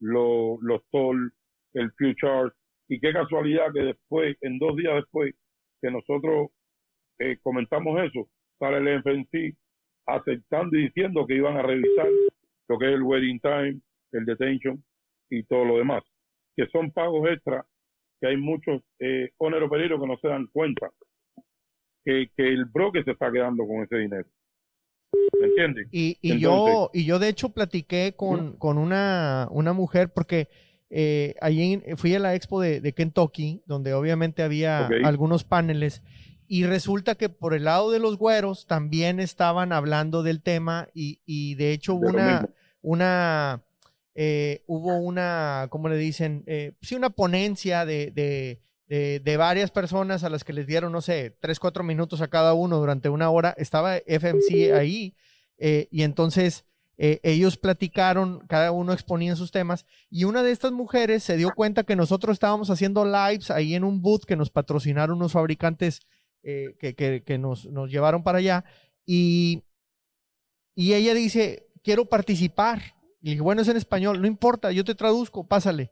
los, 0.00 0.60
los 0.60 0.82
toll, 0.90 1.32
el 1.72 1.90
future 1.92 2.52
y 2.88 3.00
qué 3.00 3.12
casualidad 3.12 3.72
que 3.72 3.80
después, 3.80 4.36
en 4.42 4.58
dos 4.58 4.76
días 4.76 4.96
después 4.96 5.34
que 5.80 5.90
nosotros 5.90 6.50
eh, 7.18 7.38
comentamos 7.42 8.00
eso, 8.02 8.28
sale 8.58 8.78
el 8.78 9.02
FNC 9.02 9.56
aceptando 10.06 10.76
y 10.76 10.84
diciendo 10.84 11.26
que 11.26 11.36
iban 11.36 11.56
a 11.56 11.62
revisar 11.62 12.08
lo 12.68 12.78
que 12.78 12.86
es 12.86 12.94
el 12.94 13.02
wedding 13.02 13.40
time, 13.40 13.80
el 14.12 14.24
detention 14.24 14.82
y 15.30 15.44
todo 15.44 15.64
lo 15.64 15.78
demás, 15.78 16.02
que 16.56 16.66
son 16.66 16.90
pagos 16.90 17.28
extra, 17.30 17.64
que 18.20 18.28
hay 18.28 18.36
muchos 18.36 18.82
eh, 18.98 19.30
oneros 19.38 19.70
que 19.70 20.06
no 20.06 20.16
se 20.18 20.28
dan 20.28 20.46
cuenta 20.52 20.90
que, 22.04 22.28
que 22.36 22.48
el 22.48 22.64
broker 22.66 23.04
se 23.04 23.12
está 23.12 23.30
quedando 23.30 23.66
con 23.66 23.82
ese 23.82 23.96
dinero. 23.96 24.28
¿Me 25.40 25.46
entiendes? 25.46 25.88
Y, 25.90 26.18
y 26.20 26.38
yo, 26.38 26.90
y 26.92 27.04
yo 27.04 27.18
de 27.18 27.28
hecho 27.28 27.50
platiqué 27.50 28.14
con, 28.16 28.56
con 28.56 28.78
una, 28.78 29.48
una 29.50 29.72
mujer 29.72 30.12
porque 30.14 30.48
eh, 30.94 31.34
allí 31.40 31.80
fui 31.96 32.14
a 32.14 32.18
la 32.18 32.34
expo 32.34 32.60
de, 32.60 32.92
Kentucky, 32.92 33.62
donde 33.66 33.94
obviamente 33.94 34.42
había 34.42 34.86
algunos 35.04 35.42
paneles, 35.42 36.02
y 36.52 36.66
resulta 36.66 37.14
que 37.14 37.30
por 37.30 37.54
el 37.54 37.64
lado 37.64 37.90
de 37.90 37.98
los 37.98 38.18
güeros 38.18 38.66
también 38.66 39.20
estaban 39.20 39.72
hablando 39.72 40.22
del 40.22 40.42
tema, 40.42 40.90
y, 40.92 41.54
de 41.54 41.72
hecho 41.72 41.94
hubo 41.94 42.10
una, 42.10 42.46
una 42.82 43.62
eh, 44.14 44.62
hubo 44.66 44.98
una, 44.98 45.68
¿cómo 45.70 45.88
le 45.88 45.96
dicen? 45.96 46.44
Eh, 46.46 46.74
sí, 46.82 46.94
una 46.94 47.08
ponencia 47.08 47.86
de, 47.86 48.10
de, 48.10 49.20
de, 49.24 49.36
varias 49.38 49.70
personas 49.70 50.24
a 50.24 50.28
las 50.28 50.44
que 50.44 50.52
les 50.52 50.66
dieron, 50.66 50.92
no 50.92 51.00
sé, 51.00 51.34
tres, 51.40 51.58
cuatro 51.58 51.84
minutos 51.84 52.20
a 52.20 52.28
cada 52.28 52.52
uno 52.52 52.76
durante 52.76 53.08
una 53.08 53.30
hora. 53.30 53.54
Estaba 53.56 53.96
FMC 53.96 54.74
ahí, 54.74 55.16
eh, 55.56 55.88
y 55.90 56.02
entonces 56.02 56.66
ellos 56.98 57.56
platicaron, 57.56 58.40
cada 58.46 58.72
uno 58.72 58.92
exponía 58.92 59.36
sus 59.36 59.52
temas, 59.52 59.86
y 60.10 60.24
una 60.24 60.42
de 60.42 60.52
estas 60.52 60.72
mujeres 60.72 61.22
se 61.22 61.38
dio 61.38 61.50
cuenta 61.56 61.82
que 61.82 61.96
nosotros 61.96 62.34
estábamos 62.34 62.68
haciendo 62.68 63.06
lives 63.06 63.50
ahí 63.50 63.74
en 63.74 63.84
un 63.84 64.02
booth 64.02 64.24
que 64.24 64.36
nos 64.36 64.50
patrocinaron 64.50 65.16
unos 65.16 65.32
fabricantes 65.32 66.02
eh, 66.42 66.74
que, 67.24 67.38
nos, 67.38 67.68
llevaron 67.88 68.22
para 68.22 68.38
allá, 68.38 68.64
y, 69.06 69.62
y 70.74 70.94
ella 70.94 71.14
dice, 71.14 71.68
quiero 71.82 72.06
participar. 72.06 72.94
Y 73.20 73.30
dije, 73.30 73.42
bueno, 73.42 73.62
es 73.62 73.68
en 73.68 73.76
español, 73.76 74.20
no 74.20 74.26
importa, 74.26 74.72
yo 74.72 74.84
te 74.84 74.94
traduzco, 74.94 75.46
pásale. 75.46 75.90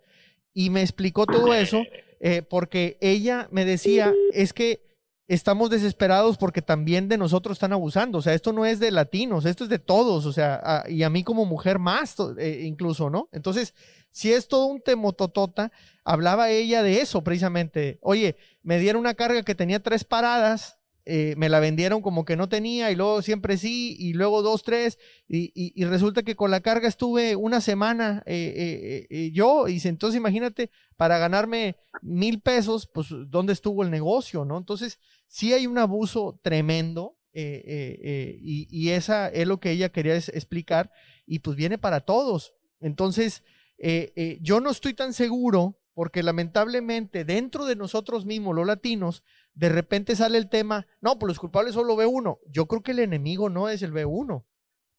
Y 0.52 0.70
me 0.70 0.82
explicó 0.82 1.26
todo 1.26 1.54
eso, 1.54 1.82
eh, 2.18 2.42
porque 2.42 2.98
ella 3.00 3.48
me 3.52 3.64
decía, 3.64 4.12
es 4.32 4.52
que 4.52 4.89
estamos 5.34 5.70
desesperados 5.70 6.36
porque 6.36 6.60
también 6.60 7.08
de 7.08 7.16
nosotros 7.16 7.54
están 7.54 7.72
abusando. 7.72 8.18
O 8.18 8.22
sea, 8.22 8.34
esto 8.34 8.52
no 8.52 8.66
es 8.66 8.80
de 8.80 8.90
latinos, 8.90 9.44
esto 9.46 9.62
es 9.62 9.70
de 9.70 9.78
todos. 9.78 10.26
O 10.26 10.32
sea, 10.32 10.82
y 10.88 11.04
a 11.04 11.10
mí 11.10 11.22
como 11.22 11.44
mujer 11.44 11.78
más, 11.78 12.16
eh, 12.36 12.62
incluso, 12.64 13.10
¿no? 13.10 13.28
Entonces, 13.30 13.74
si 14.10 14.32
es 14.32 14.48
todo 14.48 14.66
un 14.66 14.80
temototota, 14.80 15.70
hablaba 16.02 16.50
ella 16.50 16.82
de 16.82 17.00
eso 17.00 17.22
precisamente. 17.22 17.98
Oye, 18.02 18.36
me 18.64 18.80
dieron 18.80 18.98
una 18.98 19.14
carga 19.14 19.44
que 19.44 19.54
tenía 19.54 19.80
tres 19.80 20.02
paradas 20.02 20.79
eh, 21.06 21.34
me 21.38 21.48
la 21.48 21.60
vendieron 21.60 22.02
como 22.02 22.24
que 22.24 22.36
no 22.36 22.48
tenía 22.48 22.90
y 22.90 22.94
luego 22.94 23.22
siempre 23.22 23.56
sí 23.56 23.96
y 23.98 24.12
luego 24.12 24.42
dos, 24.42 24.62
tres 24.62 24.98
y, 25.26 25.82
resulta 25.84 26.22
que 26.22 26.36
con 26.36 26.50
la 26.50 26.60
carga 26.60 26.86
estuve 26.86 27.36
una 27.36 27.60
semana 27.60 28.22
eh, 28.26 29.06
eh, 29.08 29.30
yo 29.32 29.66
y 29.66 29.80
entonces 29.84 30.18
imagínate, 30.18 30.70
para 30.96 31.18
ganarme 31.18 31.76
mil 32.02 32.40
pesos, 32.40 32.88
pues 32.92 33.08
¿dónde 33.28 33.54
estuvo 33.54 33.82
el 33.82 33.90
negocio? 33.90 34.44
¿no? 34.44 34.58
Entonces 34.58 35.00
sí 35.26 35.52
hay 35.54 35.66
un 35.66 35.78
abuso 35.78 36.38
tremendo 36.42 37.16
y, 37.32 38.68
y, 38.70 38.90
esa 38.90 39.28
es 39.28 39.46
lo 39.46 39.58
que 39.58 39.70
ella 39.70 39.88
quería 39.90 40.16
explicar 40.16 40.92
y 41.26 41.38
pues 41.38 41.56
viene 41.56 41.78
para 41.78 42.00
todos. 42.00 42.54
Entonces, 42.80 43.42
yo 44.40 44.60
no 44.60 44.70
estoy 44.70 44.94
tan 44.94 45.12
seguro 45.12 45.79
porque 45.94 46.22
lamentablemente 46.22 47.24
dentro 47.24 47.66
de 47.66 47.76
nosotros 47.76 48.24
mismos, 48.24 48.54
los 48.54 48.66
latinos, 48.66 49.22
de 49.54 49.68
repente 49.68 50.16
sale 50.16 50.38
el 50.38 50.48
tema, 50.48 50.86
no, 51.00 51.18
pues 51.18 51.28
los 51.28 51.38
culpables 51.38 51.74
solo 51.74 51.96
B1. 51.96 52.38
Yo 52.48 52.66
creo 52.66 52.82
que 52.82 52.92
el 52.92 53.00
enemigo 53.00 53.48
no 53.48 53.68
es 53.68 53.82
el 53.82 53.92
B1. 53.92 54.44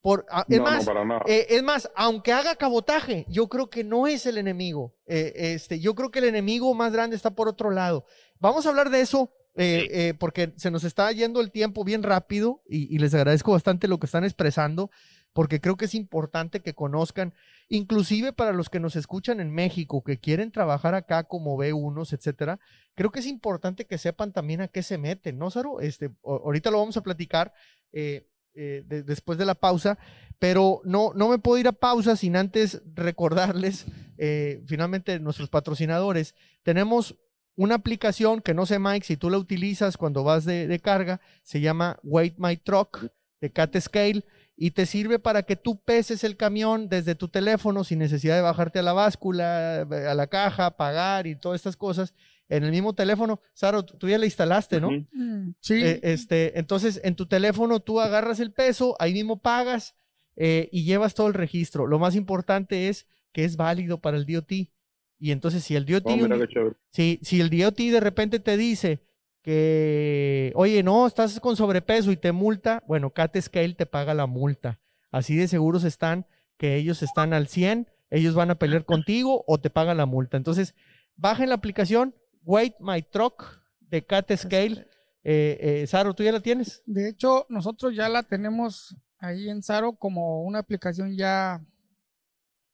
Por, 0.01 0.25
ah, 0.31 0.45
es, 0.49 0.59
más, 0.59 0.87
eh, 1.27 1.45
es 1.49 1.61
más, 1.61 1.91
aunque 1.95 2.33
haga 2.33 2.55
cabotaje, 2.55 3.25
yo 3.29 3.47
creo 3.49 3.69
que 3.69 3.83
no 3.83 4.07
es 4.07 4.25
el 4.25 4.39
enemigo. 4.39 4.95
Eh, 5.05 5.33
este, 5.35 5.79
yo 5.79 5.93
creo 5.93 6.09
que 6.09 6.19
el 6.19 6.25
enemigo 6.25 6.73
más 6.73 6.91
grande 6.91 7.15
está 7.15 7.35
por 7.35 7.47
otro 7.47 7.69
lado. 7.69 8.05
Vamos 8.39 8.65
a 8.65 8.69
hablar 8.69 8.89
de 8.89 9.01
eso 9.01 9.31
eh, 9.53 10.15
porque 10.17 10.53
se 10.57 10.71
nos 10.71 10.83
está 10.85 11.11
yendo 11.11 11.39
el 11.39 11.51
tiempo 11.51 11.83
bien 11.83 12.01
rápido 12.01 12.63
y, 12.67 12.97
les 12.97 13.13
agradezco 13.13 13.51
bastante 13.51 13.87
lo 13.87 13.99
que 13.99 14.07
están 14.07 14.23
expresando 14.23 14.89
porque 15.33 15.61
creo 15.61 15.77
que 15.77 15.85
es 15.85 15.95
importante 15.95 16.61
que 16.61 16.73
conozcan, 16.73 17.33
inclusive 17.69 18.33
para 18.33 18.51
los 18.51 18.69
que 18.69 18.79
nos 18.79 18.95
escuchan 18.95 19.39
en 19.39 19.51
México, 19.51 20.03
que 20.03 20.19
quieren 20.19 20.51
trabajar 20.51 20.93
acá 20.93 21.23
como 21.23 21.57
B1s, 21.57 22.13
etcétera, 22.13 22.59
creo 22.95 23.11
que 23.11 23.19
es 23.19 23.27
importante 23.27 23.85
que 23.85 23.97
sepan 23.97 24.33
también 24.33 24.61
a 24.61 24.67
qué 24.67 24.83
se 24.83 24.97
meten, 24.97 25.37
¿no, 25.37 25.49
Saro? 25.49 25.79
Este, 25.79 26.11
ahorita 26.23 26.71
lo 26.71 26.79
vamos 26.79 26.97
a 26.97 27.03
platicar 27.03 27.53
eh, 27.93 28.27
eh, 28.53 28.83
después 28.85 29.37
de 29.37 29.45
la 29.45 29.55
pausa, 29.55 29.97
pero 30.37 30.81
no, 30.83 31.13
no 31.15 31.29
me 31.29 31.39
puedo 31.39 31.57
ir 31.57 31.67
a 31.67 31.71
pausa 31.71 32.15
sin 32.17 32.35
antes 32.35 32.81
recordarles, 32.93 33.85
eh, 34.17 34.61
finalmente, 34.67 35.17
nuestros 35.19 35.49
patrocinadores. 35.49 36.35
Tenemos 36.63 37.15
una 37.55 37.75
aplicación 37.75 38.41
que 38.41 38.53
no 38.53 38.65
sé, 38.65 38.79
Mike, 38.79 39.05
si 39.05 39.15
tú 39.15 39.29
la 39.29 39.37
utilizas 39.37 39.95
cuando 39.95 40.23
vas 40.23 40.43
de, 40.43 40.67
de 40.67 40.79
carga, 40.79 41.21
se 41.43 41.61
llama 41.61 41.99
Wait 42.03 42.35
My 42.37 42.57
Truck 42.57 43.07
de 43.39 43.51
Cat 43.51 43.77
Scale 43.79 44.25
y 44.63 44.69
te 44.69 44.85
sirve 44.85 45.17
para 45.17 45.41
que 45.41 45.55
tú 45.55 45.81
peses 45.81 46.23
el 46.23 46.37
camión 46.37 46.87
desde 46.87 47.15
tu 47.15 47.29
teléfono 47.29 47.83
sin 47.83 47.97
necesidad 47.97 48.35
de 48.35 48.43
bajarte 48.43 48.77
a 48.77 48.83
la 48.83 48.93
báscula, 48.93 49.81
a 49.81 50.13
la 50.13 50.27
caja, 50.27 50.77
pagar 50.77 51.25
y 51.25 51.35
todas 51.35 51.61
estas 51.61 51.75
cosas 51.75 52.13
en 52.47 52.63
el 52.63 52.69
mismo 52.69 52.93
teléfono. 52.93 53.41
Saro, 53.55 53.83
tú 53.83 54.07
ya 54.07 54.19
la 54.19 54.25
instalaste, 54.25 54.79
¿no? 54.79 54.91
Mm, 54.91 55.55
sí. 55.59 55.83
Eh, 55.83 55.99
este, 56.03 56.59
entonces, 56.59 57.01
en 57.03 57.15
tu 57.15 57.25
teléfono 57.25 57.79
tú 57.79 57.99
agarras 57.99 58.39
el 58.39 58.51
peso, 58.51 58.95
ahí 58.99 59.13
mismo 59.13 59.41
pagas 59.41 59.95
eh, 60.35 60.69
y 60.71 60.83
llevas 60.83 61.15
todo 61.15 61.25
el 61.25 61.33
registro. 61.33 61.87
Lo 61.87 61.97
más 61.97 62.15
importante 62.15 62.87
es 62.87 63.07
que 63.31 63.45
es 63.45 63.57
válido 63.57 63.99
para 63.99 64.17
el 64.17 64.27
DOT. 64.27 64.51
Y 64.51 65.31
entonces, 65.31 65.63
si 65.63 65.75
el 65.75 65.87
DOT, 65.87 66.03
oh, 66.05 66.75
si, 66.91 67.19
si 67.23 67.41
el 67.41 67.49
DOT 67.49 67.77
de 67.77 67.99
repente 67.99 68.39
te 68.39 68.57
dice, 68.57 69.01
que, 69.41 70.51
oye, 70.55 70.83
no, 70.83 71.07
estás 71.07 71.39
con 71.39 71.55
sobrepeso 71.55 72.11
y 72.11 72.17
te 72.17 72.31
multa, 72.31 72.83
bueno, 72.87 73.11
Cat 73.11 73.37
Scale 73.39 73.73
te 73.73 73.85
paga 73.85 74.13
la 74.13 74.27
multa. 74.27 74.79
Así 75.11 75.35
de 75.35 75.47
seguros 75.47 75.83
están 75.83 76.25
que 76.57 76.75
ellos 76.75 77.01
están 77.01 77.33
al 77.33 77.47
100, 77.47 77.89
ellos 78.11 78.35
van 78.35 78.51
a 78.51 78.55
pelear 78.55 78.85
contigo 78.85 79.43
o 79.47 79.59
te 79.59 79.69
pagan 79.69 79.97
la 79.97 80.05
multa. 80.05 80.37
Entonces, 80.37 80.75
bajen 81.15 81.49
la 81.49 81.55
aplicación 81.55 82.15
Wait 82.43 82.75
My 82.79 83.01
Truck 83.01 83.61
de 83.79 84.05
Cat 84.05 84.31
Scale. 84.35 84.87
Eh, 85.23 85.57
eh, 85.83 85.87
Saro, 85.87 86.13
¿tú 86.13 86.23
ya 86.23 86.31
la 86.31 86.39
tienes? 86.39 86.83
De 86.85 87.09
hecho, 87.09 87.45
nosotros 87.49 87.95
ya 87.95 88.09
la 88.09 88.23
tenemos 88.23 88.95
ahí 89.17 89.49
en 89.49 89.63
Saro 89.63 89.93
como 89.93 90.43
una 90.43 90.59
aplicación 90.59 91.15
ya 91.15 91.65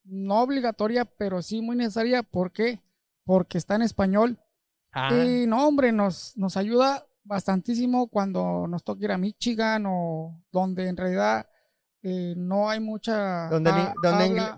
no 0.03 0.41
obligatoria, 0.41 1.05
pero 1.05 1.41
sí 1.41 1.61
muy 1.61 1.75
necesaria. 1.75 2.23
¿Por 2.23 2.51
qué? 2.51 2.81
Porque 3.25 3.57
está 3.57 3.75
en 3.75 3.81
español 3.81 4.39
Ah. 4.99 5.13
Y 5.13 5.45
no, 5.45 5.67
hombre, 5.67 5.91
nos, 5.91 6.35
nos 6.35 6.57
ayuda 6.57 7.05
bastantísimo 7.23 8.07
cuando 8.07 8.65
nos 8.67 8.83
toca 8.83 9.05
ir 9.05 9.11
a 9.11 9.17
Michigan 9.19 9.83
o 9.85 10.43
donde 10.51 10.87
en 10.87 10.97
realidad 10.97 11.47
eh, 12.01 12.33
no 12.35 12.67
hay 12.67 12.79
mucha. 12.79 13.47
Donde, 13.49 13.71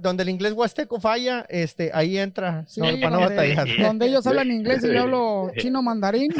donde, 0.02 0.24
el 0.24 0.30
inglés 0.30 0.54
huasteco 0.54 1.00
falla, 1.02 1.46
este, 1.50 1.92
ahí 1.94 2.18
entra 2.18 2.66
para 3.02 3.10
no 3.10 3.20
batallar. 3.20 3.68
Donde 3.82 4.06
ellos 4.08 4.26
hablan 4.28 4.52
inglés 4.52 4.84
y 4.86 4.94
yo 4.94 5.02
hablo 5.02 5.52
chino 5.58 5.82
mandarín, 5.82 6.34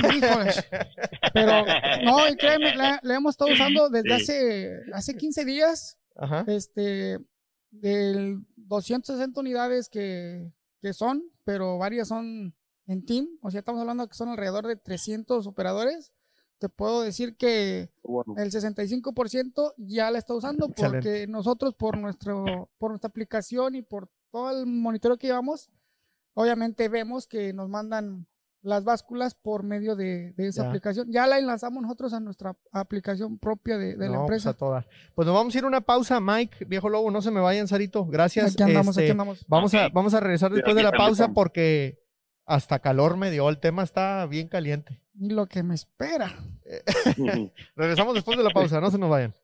Pero 1.34 1.66
no, 2.06 2.28
y 2.30 2.36
créeme, 2.38 2.74
le, 3.04 3.14
hemos 3.14 3.32
estado 3.32 3.52
usando 3.52 3.90
desde 3.90 4.14
hace, 4.14 4.72
hace 4.94 5.16
15 5.16 5.46
días. 5.46 5.98
Este, 6.48 7.20
del 7.72 8.46
260 8.56 9.40
unidades 9.40 9.90
que, 9.90 10.52
que 10.82 10.94
son, 10.94 11.24
pero 11.44 11.78
varias 11.78 12.10
son 12.10 12.54
en 12.90 13.06
Team, 13.06 13.28
o 13.42 13.52
sea, 13.52 13.60
estamos 13.60 13.80
hablando 13.80 14.08
que 14.08 14.16
son 14.16 14.30
alrededor 14.30 14.66
de 14.66 14.76
300 14.76 15.46
operadores, 15.46 16.12
te 16.58 16.70
puedo 16.70 17.02
decir 17.02 17.38
que 17.38 17.92
el 18.36 18.52
65% 18.52 19.76
ya 19.78 20.10
la 20.10 20.18
está 20.18 20.34
usando 20.34 20.70
porque 20.70 21.28
nosotros 21.28 21.76
por 21.76 21.98
nuestro 21.98 22.70
por 22.80 22.92
nuestra 22.92 23.08
aplicación 23.08 23.76
y 23.76 23.84
por 23.84 24.10
todo 24.32 24.50
el 24.50 24.66
monitoreo 24.66 25.18
que 25.18 25.28
llevamos, 25.28 25.70
obviamente 26.34 26.90
vemos 26.90 27.28
que 27.28 27.54
nos 27.54 27.70
mandan 27.70 28.28
las 28.62 28.84
básculas 28.84 29.36
por 29.36 29.64
medio 29.64 29.96
de, 29.96 30.34
esa 30.38 30.68
aplicación. 30.68 31.10
Ya 31.12 31.28
la 31.28 31.38
enlazamos 31.38 31.82
nosotros 31.82 32.12
a 32.14 32.20
nuestra 32.20 32.58
aplicación 32.72 33.38
propia 33.38 33.78
de, 33.78 33.96
la 33.96 34.08
pues 34.08 34.20
empresa. 34.20 34.54
Pues, 34.54 34.86
pues 35.16 35.26
nos 35.28 35.36
vamos 35.36 35.56
a 35.56 35.58
ir 35.60 35.64
a 35.64 35.68
una 35.68 35.82
pausa, 35.82 36.20
Mike, 36.20 36.66
viejo 36.66 36.90
lobo, 36.90 37.10
no 37.10 37.22
se 37.22 37.32
me 37.32 37.40
vayan, 37.40 37.68
Sarito. 37.68 38.06
Gracias. 38.06 38.54
Aquí 38.54 38.64
andamos, 38.64 38.98
aquí 38.98 39.06
este, 39.06 39.12
andamos. 39.12 39.46
Vamos, 39.48 39.74
a, 39.76 39.88
vamos 39.90 40.14
a 40.14 40.20
regresar 40.20 40.52
después 40.52 40.76
de 40.76 40.84
la 40.84 40.92
pausa 40.92 41.30
porque 41.30 42.09
hasta 42.50 42.80
calor 42.80 43.16
me 43.16 43.30
dio, 43.30 43.48
el 43.48 43.60
tema 43.60 43.84
está 43.84 44.26
bien 44.26 44.48
caliente. 44.48 45.00
Y 45.14 45.30
lo 45.30 45.46
que 45.46 45.62
me 45.62 45.76
espera. 45.76 46.36
Regresamos 47.76 48.16
después 48.16 48.38
de 48.38 48.44
la 48.44 48.50
pausa, 48.50 48.82
no 48.82 48.90
se 48.90 48.98
nos 48.98 49.10
vayan. 49.10 49.36